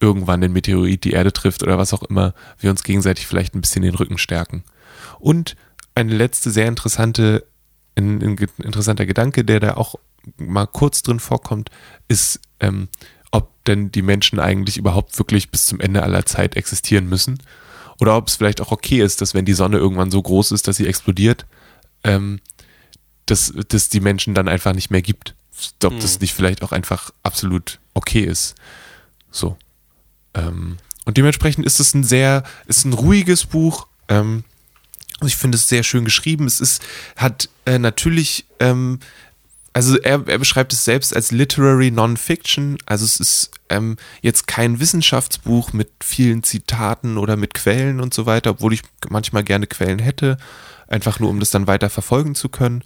[0.00, 3.60] irgendwann ein Meteorit die Erde trifft oder was auch immer, wir uns gegenseitig vielleicht ein
[3.60, 4.64] bisschen den Rücken stärken.
[5.20, 5.54] Und
[5.94, 7.44] eine letzte sehr interessante,
[7.96, 9.96] ein, ein interessanter Gedanke, der da auch
[10.36, 11.70] mal kurz drin vorkommt,
[12.08, 12.88] ist, ähm,
[13.30, 17.42] ob denn die Menschen eigentlich überhaupt wirklich bis zum Ende aller Zeit existieren müssen.
[18.00, 20.68] Oder ob es vielleicht auch okay ist, dass wenn die Sonne irgendwann so groß ist,
[20.68, 21.46] dass sie explodiert,
[22.04, 22.40] ähm,
[23.26, 25.34] dass, dass die Menschen dann einfach nicht mehr gibt.
[25.84, 28.54] Ob das nicht vielleicht auch einfach absolut okay ist.
[29.30, 29.56] So.
[30.34, 33.86] Ähm, und dementsprechend ist es ein sehr, ist ein ruhiges Buch.
[34.08, 34.44] Ähm,
[35.26, 36.46] ich finde es sehr schön geschrieben.
[36.46, 36.82] Es ist,
[37.16, 39.00] hat äh, natürlich, ähm,
[39.72, 42.78] also er, er beschreibt es selbst als Literary Non-Fiction.
[42.86, 48.26] Also es ist ähm, jetzt kein Wissenschaftsbuch mit vielen Zitaten oder mit Quellen und so
[48.26, 50.36] weiter, obwohl ich manchmal gerne Quellen hätte,
[50.88, 52.84] einfach nur um das dann weiter verfolgen zu können.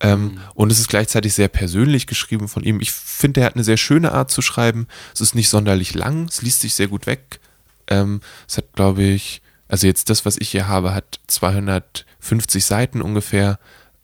[0.00, 2.80] Ähm, Und es ist gleichzeitig sehr persönlich geschrieben von ihm.
[2.80, 4.88] Ich finde, er hat eine sehr schöne Art zu schreiben.
[5.14, 7.40] Es ist nicht sonderlich lang, es liest sich sehr gut weg.
[7.86, 9.42] Ähm, es hat, glaube ich,
[9.72, 13.58] also jetzt das, was ich hier habe, hat 250 Seiten ungefähr.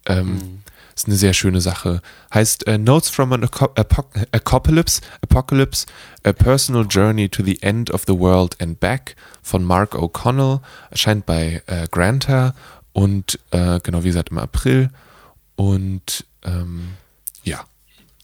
[0.06, 0.62] Ähm,
[0.96, 2.00] Ist eine sehr schöne Sache.
[2.32, 5.86] Heißt äh, Notes from an Aco Apoc Apocalypse, Apocalypse,
[6.24, 10.60] A Personal Journey to the End of the World and Back von Mark O'Connell.
[10.90, 12.54] Erscheint bei äh, Granta
[12.92, 14.90] und äh, genau wie gesagt im April.
[15.54, 16.94] Und ähm,
[17.44, 17.64] ja,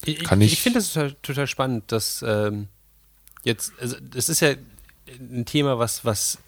[0.04, 2.68] Ich, Kann ich, ich- finde das total, total spannend, dass ähm,
[3.44, 4.54] jetzt, also das ist ja
[5.20, 6.38] ein Thema, was, was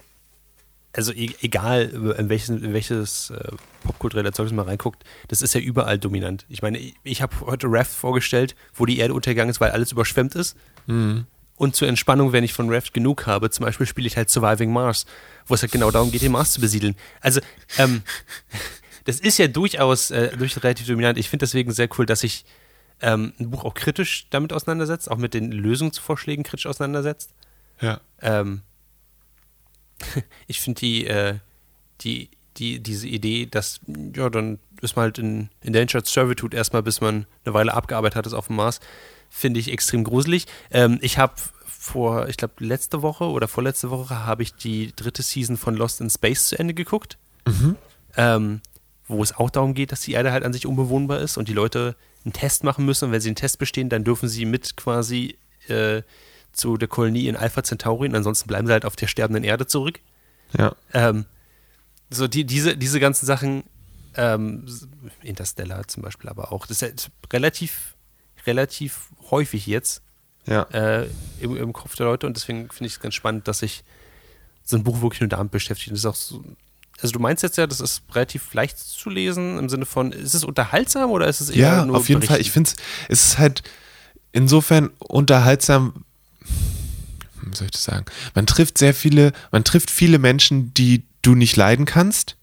[0.97, 3.51] also e egal, in welches, in welches äh,
[3.83, 6.45] popkulturelle Zeugnis man reinguckt, das ist ja überall dominant.
[6.49, 9.91] Ich meine, ich, ich habe heute Raft vorgestellt, wo die Erde untergegangen ist, weil alles
[9.91, 10.57] überschwemmt ist.
[10.87, 11.27] Mhm.
[11.55, 14.71] Und zur Entspannung, wenn ich von Raft genug habe, zum Beispiel spiele ich halt Surviving
[14.71, 15.05] Mars,
[15.45, 16.95] wo es halt genau darum geht, den Mars zu besiedeln.
[17.21, 17.41] Also,
[17.77, 18.01] ähm,
[19.05, 21.17] das ist ja durchaus äh, durch relativ dominant.
[21.17, 22.43] Ich finde deswegen sehr cool, dass sich
[23.01, 27.33] ähm, ein Buch auch kritisch damit auseinandersetzt, auch mit den Lösungsvorschlägen kritisch auseinandersetzt.
[27.81, 28.01] Ja.
[28.21, 28.61] Ähm,
[30.47, 31.35] ich finde die, äh,
[32.01, 33.79] die, die, diese Idee, dass,
[34.15, 38.27] ja, dann ist man halt in Endangered Servitude erstmal, bis man eine Weile abgearbeitet hat,
[38.27, 38.79] ist auf dem Mars,
[39.29, 40.45] finde ich extrem gruselig.
[40.71, 41.33] Ähm, ich habe
[41.65, 46.01] vor, ich glaube, letzte Woche oder vorletzte Woche habe ich die dritte Season von Lost
[46.01, 47.17] in Space zu Ende geguckt.
[47.45, 47.75] Mhm.
[48.15, 48.61] Ähm,
[49.07, 51.53] wo es auch darum geht, dass die Erde halt an sich unbewohnbar ist und die
[51.53, 51.95] Leute
[52.25, 53.05] einen Test machen müssen.
[53.05, 55.37] Und wenn sie einen Test bestehen, dann dürfen sie mit quasi
[55.67, 56.01] äh,
[56.57, 59.67] zu der Kolonie in Alpha Centauri und ansonsten bleiben sie halt auf der sterbenden Erde
[59.67, 59.99] zurück.
[60.57, 60.75] Ja.
[60.93, 61.25] Ähm,
[62.09, 63.63] so die, diese, diese ganzen Sachen,
[64.15, 64.65] ähm,
[65.21, 67.95] Interstellar zum Beispiel aber auch, das ist halt relativ,
[68.45, 70.01] relativ häufig jetzt
[70.45, 70.63] Ja.
[70.71, 71.07] äh,
[71.39, 73.83] im, im Kopf der Leute und deswegen finde ich es ganz spannend, dass sich
[74.63, 75.91] so ein Buch wirklich nur damit beschäftigt.
[75.91, 76.43] Das ist auch so,
[76.99, 80.33] also du meinst jetzt ja, das ist relativ leicht zu lesen im Sinne von, ist
[80.33, 82.37] es unterhaltsam oder ist es eher Ja, nur auf jeden Fall.
[82.37, 82.41] berichten?
[82.41, 82.71] Ich finde
[83.09, 83.63] es ist halt
[84.31, 86.05] insofern unterhaltsam.
[87.57, 88.05] Soll ich das sagen?
[88.35, 92.37] Man trifft sehr viele, man trifft viele Menschen, die du nicht leiden kannst.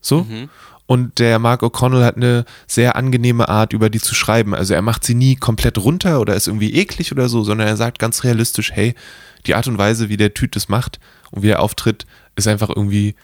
[0.00, 0.24] So.
[0.24, 0.48] Mhm.
[0.86, 4.54] Und der Mark O'Connell hat eine sehr angenehme Art, über die zu schreiben.
[4.54, 7.76] Also er macht sie nie komplett runter oder ist irgendwie eklig oder so, sondern er
[7.76, 8.94] sagt ganz realistisch, hey,
[9.46, 10.98] die Art und Weise, wie der Typ das macht
[11.30, 12.06] und wie er auftritt,
[12.36, 13.14] ist einfach irgendwie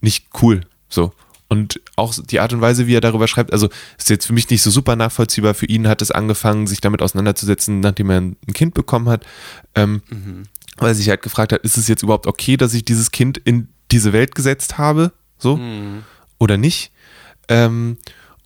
[0.00, 0.62] nicht cool.
[0.88, 1.12] So.
[1.48, 3.68] Und auch die Art und Weise, wie er darüber schreibt, also
[3.98, 5.52] ist jetzt für mich nicht so super nachvollziehbar.
[5.52, 9.26] Für ihn hat es angefangen, sich damit auseinanderzusetzen, nachdem er ein Kind bekommen hat.
[9.74, 10.00] Ähm,
[10.78, 13.38] Weil er sich halt gefragt hat, ist es jetzt überhaupt okay, dass ich dieses Kind
[13.38, 15.12] in diese Welt gesetzt habe?
[15.38, 15.56] So?
[16.38, 16.92] Oder nicht?
[17.48, 17.98] Ähm,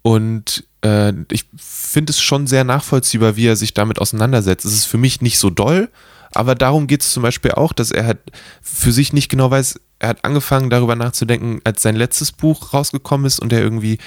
[0.03, 4.65] und äh, ich finde es schon sehr nachvollziehbar, wie er sich damit auseinandersetzt.
[4.65, 5.89] Es ist für mich nicht so doll,
[6.33, 8.19] aber darum geht es zum Beispiel auch, dass er halt
[8.61, 13.27] für sich nicht genau weiß, er hat angefangen darüber nachzudenken, als sein letztes Buch rausgekommen
[13.27, 13.99] ist und er irgendwie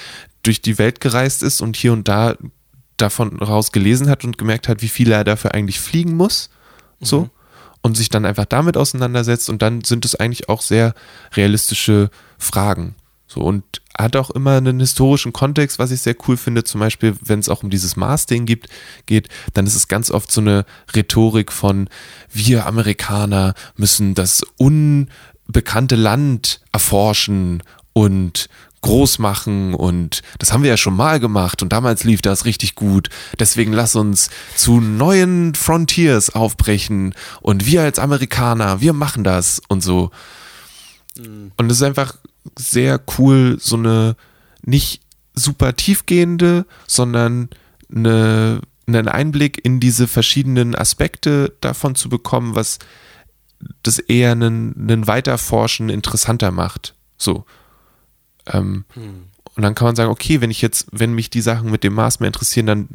[0.44, 2.36] durch die Welt gereist ist und hier und da
[2.98, 6.50] davon raus gelesen hat und gemerkt hat, wie viel er dafür eigentlich fliegen muss.
[7.00, 7.30] So.
[7.82, 10.94] Und sich dann einfach damit auseinandersetzt und dann sind es eigentlich auch sehr
[11.34, 12.96] realistische Fragen.
[13.26, 13.64] So, und
[13.96, 16.64] hat auch immer einen historischen Kontext, was ich sehr cool finde.
[16.64, 18.70] Zum Beispiel, wenn es auch um dieses Mars-Ding gibt,
[19.06, 20.66] geht, dann ist es ganz oft so eine
[20.96, 21.90] Rhetorik von
[22.32, 27.62] wir Amerikaner müssen das unbekannte Land erforschen
[27.94, 28.50] und
[28.82, 32.76] groß machen und das haben wir ja schon mal gemacht und damals lief das richtig
[32.76, 33.10] gut.
[33.40, 39.82] Deswegen lass uns zu neuen Frontiers aufbrechen und wir als Amerikaner, wir machen das und
[39.82, 40.12] so.
[41.18, 42.16] Und es ist einfach
[42.58, 44.16] sehr cool, so eine
[44.64, 45.02] nicht
[45.36, 47.50] super tiefgehende, sondern
[47.94, 52.80] eine, einen Einblick in diese verschiedenen Aspekte davon zu bekommen, was
[53.84, 56.96] das eher einen, einen Weiterforschen interessanter macht.
[57.18, 57.46] So.
[58.50, 58.86] Ähm,
[59.56, 61.93] Und dann kann man sagen, okay, wenn ich jetzt, wenn mich die Sachen mit dem
[61.93, 62.88] Mars mehr interessieren, dann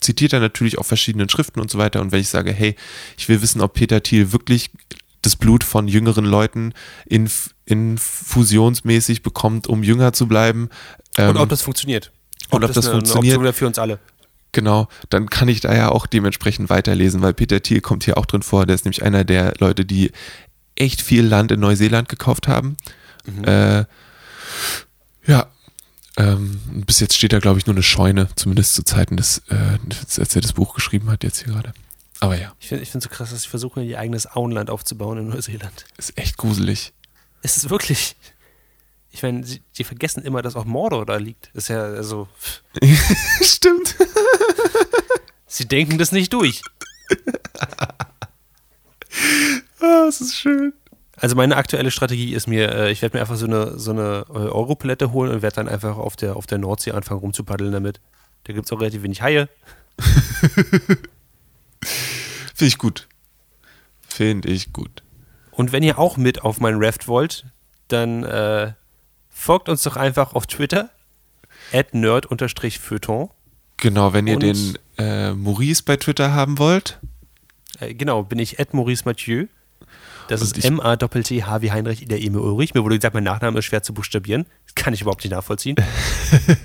[0.00, 2.00] zitiert er natürlich auch verschiedenen Schriften und so weiter.
[2.00, 2.76] Und wenn ich sage, hey,
[3.16, 4.70] ich will wissen, ob Peter Thiel wirklich
[5.22, 6.72] das Blut von jüngeren Leuten
[7.06, 10.68] inf infusionsmäßig bekommt, um jünger zu bleiben.
[11.16, 12.10] Und ähm, ob das funktioniert.
[12.50, 13.38] und ob das eine, funktioniert.
[13.38, 13.98] Eine Option für uns alle.
[14.50, 18.26] Genau, dann kann ich da ja auch dementsprechend weiterlesen, weil Peter Thiel kommt hier auch
[18.26, 18.66] drin vor.
[18.66, 20.10] Der ist nämlich einer der Leute, die
[20.74, 22.76] echt viel Land in Neuseeland gekauft haben.
[23.42, 23.84] Äh,
[25.26, 25.50] ja,
[26.16, 29.78] ähm, bis jetzt steht da, glaube ich, nur eine Scheune, zumindest zu Zeiten des, äh,
[30.18, 31.72] als er das Buch geschrieben hat, jetzt hier gerade.
[32.20, 35.28] Aber ja, Ich finde es so krass, dass sie versuchen, ihr eigenes Auenland aufzubauen in
[35.28, 35.84] Neuseeland.
[35.96, 36.92] ist echt gruselig.
[37.42, 38.14] Es ist wirklich.
[39.10, 41.50] Ich meine, sie, sie vergessen immer, dass auch Mordor da liegt.
[41.54, 42.28] Das ist ja, also.
[43.42, 43.96] Stimmt.
[45.46, 46.62] Sie denken das nicht durch.
[49.80, 50.72] Ah, es ist schön.
[51.22, 54.26] Also meine aktuelle Strategie ist mir, äh, ich werde mir einfach so eine, so eine
[54.28, 58.00] äh, Europalette holen und werde dann einfach auf der, auf der Nordsee anfangen rumzupaddeln damit.
[58.44, 59.48] Da gibt es auch relativ wenig Haie.
[62.54, 63.08] Finde ich gut.
[64.00, 65.02] Finde ich gut.
[65.52, 67.46] Und wenn ihr auch mit auf meinen Raft wollt,
[67.88, 68.72] dann äh,
[69.28, 70.90] folgt uns doch einfach auf Twitter
[71.72, 73.30] at nerd-feuilleton.
[73.76, 76.98] Genau, wenn ihr Und- den äh, Maurice bei Twitter haben wollt,
[77.80, 79.46] Äh, genau, bin ich at Maurice Mathieu.
[80.28, 82.74] Das Und ist M-A-T-T-H wie Heinrich Ida Emil Ulrich.
[82.74, 84.46] Mir wurde gesagt, mein Nachname ist schwer zu buchstabieren.
[84.74, 85.76] kann ich überhaupt nicht nachvollziehen.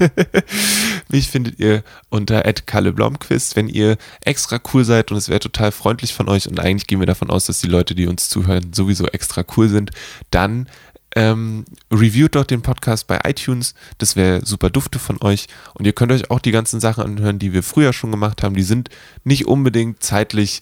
[1.10, 5.72] Mich findet ihr unter Kalle Blomquist, wenn ihr extra cool seid und es wäre total
[5.72, 8.74] freundlich von euch und eigentlich gehen wir davon aus, dass die Leute, die uns zuhören,
[8.74, 9.92] sowieso extra cool sind,
[10.32, 10.68] dann
[11.16, 13.74] ähm, reviewt doch den Podcast bei iTunes.
[13.98, 15.48] Das wäre super dufte von euch.
[15.74, 18.56] Und ihr könnt euch auch die ganzen Sachen anhören, die wir früher schon gemacht haben.
[18.56, 18.90] Die sind
[19.24, 20.62] nicht unbedingt zeitlich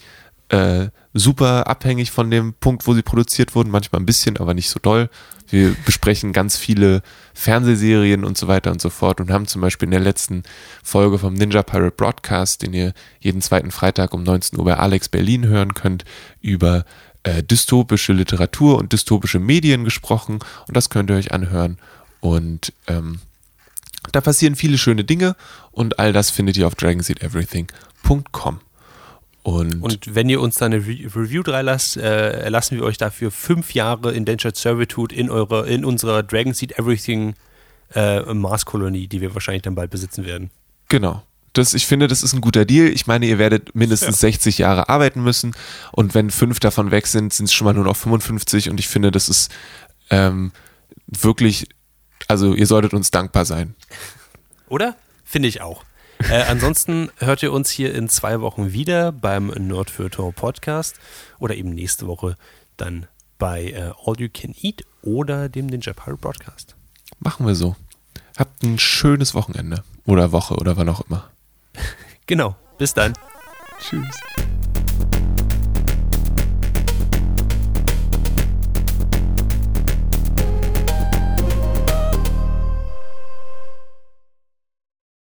[0.50, 3.72] äh, super abhängig von dem Punkt, wo sie produziert wurden.
[3.72, 5.10] Manchmal ein bisschen, aber nicht so doll.
[5.48, 7.02] Wir besprechen ganz viele
[7.34, 10.43] Fernsehserien und so weiter und so fort und haben zum Beispiel in der letzten
[10.84, 15.10] Folge vom Ninja Pirate Broadcast, den ihr jeden zweiten Freitag um 19 Uhr bei Alex
[15.10, 16.04] Berlin hören könnt,
[16.41, 16.86] über
[17.24, 21.78] äh, dystopische Literatur und dystopische Medien gesprochen und das könnt ihr euch anhören.
[22.22, 23.20] Und ähm,
[24.12, 25.36] da passieren viele schöne Dinge
[25.72, 28.60] und all das findet ihr auf dragonseedeverything.com.
[29.46, 32.98] Und, und, wenn ihr uns da eine Re Review drei lasst, äh, erlassen wir euch
[32.98, 37.36] dafür fünf Jahre Indentured Servitude in, eure, in unserer Dragon Seed Everything
[37.93, 40.50] äh, Mars-Kolonie, die wir wahrscheinlich dann bald besitzen werden.
[40.89, 41.22] Genau.
[41.54, 42.88] Das, ich finde, das ist ein guter Deal.
[42.88, 44.30] Ich meine, ihr werdet mindestens ja.
[44.30, 45.56] 60 Jahre arbeiten müssen
[45.91, 48.88] und wenn fünf davon weg sind, sind es schon mal nur noch 55 und ich
[48.88, 49.52] finde, das ist
[50.10, 50.54] ähm,
[51.06, 51.68] wirklich,
[52.28, 53.76] also ihr solltet uns dankbar sein.
[54.70, 54.96] Oder?
[55.24, 55.84] Finde ich auch.
[56.20, 60.99] Äh, ansonsten hört ihr uns hier in zwei Wochen wieder beim Nerdfeuilleton Podcast
[61.39, 62.38] oder eben nächste Woche
[62.78, 63.07] dann
[63.38, 66.76] bei äh, All You Can Eat oder dem Ninja Pirate Broadcast.
[67.20, 67.76] Machen wir so.
[68.38, 71.30] Habt ein schönes Wochenende oder Woche oder wann auch immer.
[72.26, 72.55] genau.
[72.78, 73.13] Bis dann.
[73.80, 74.20] Tschüss.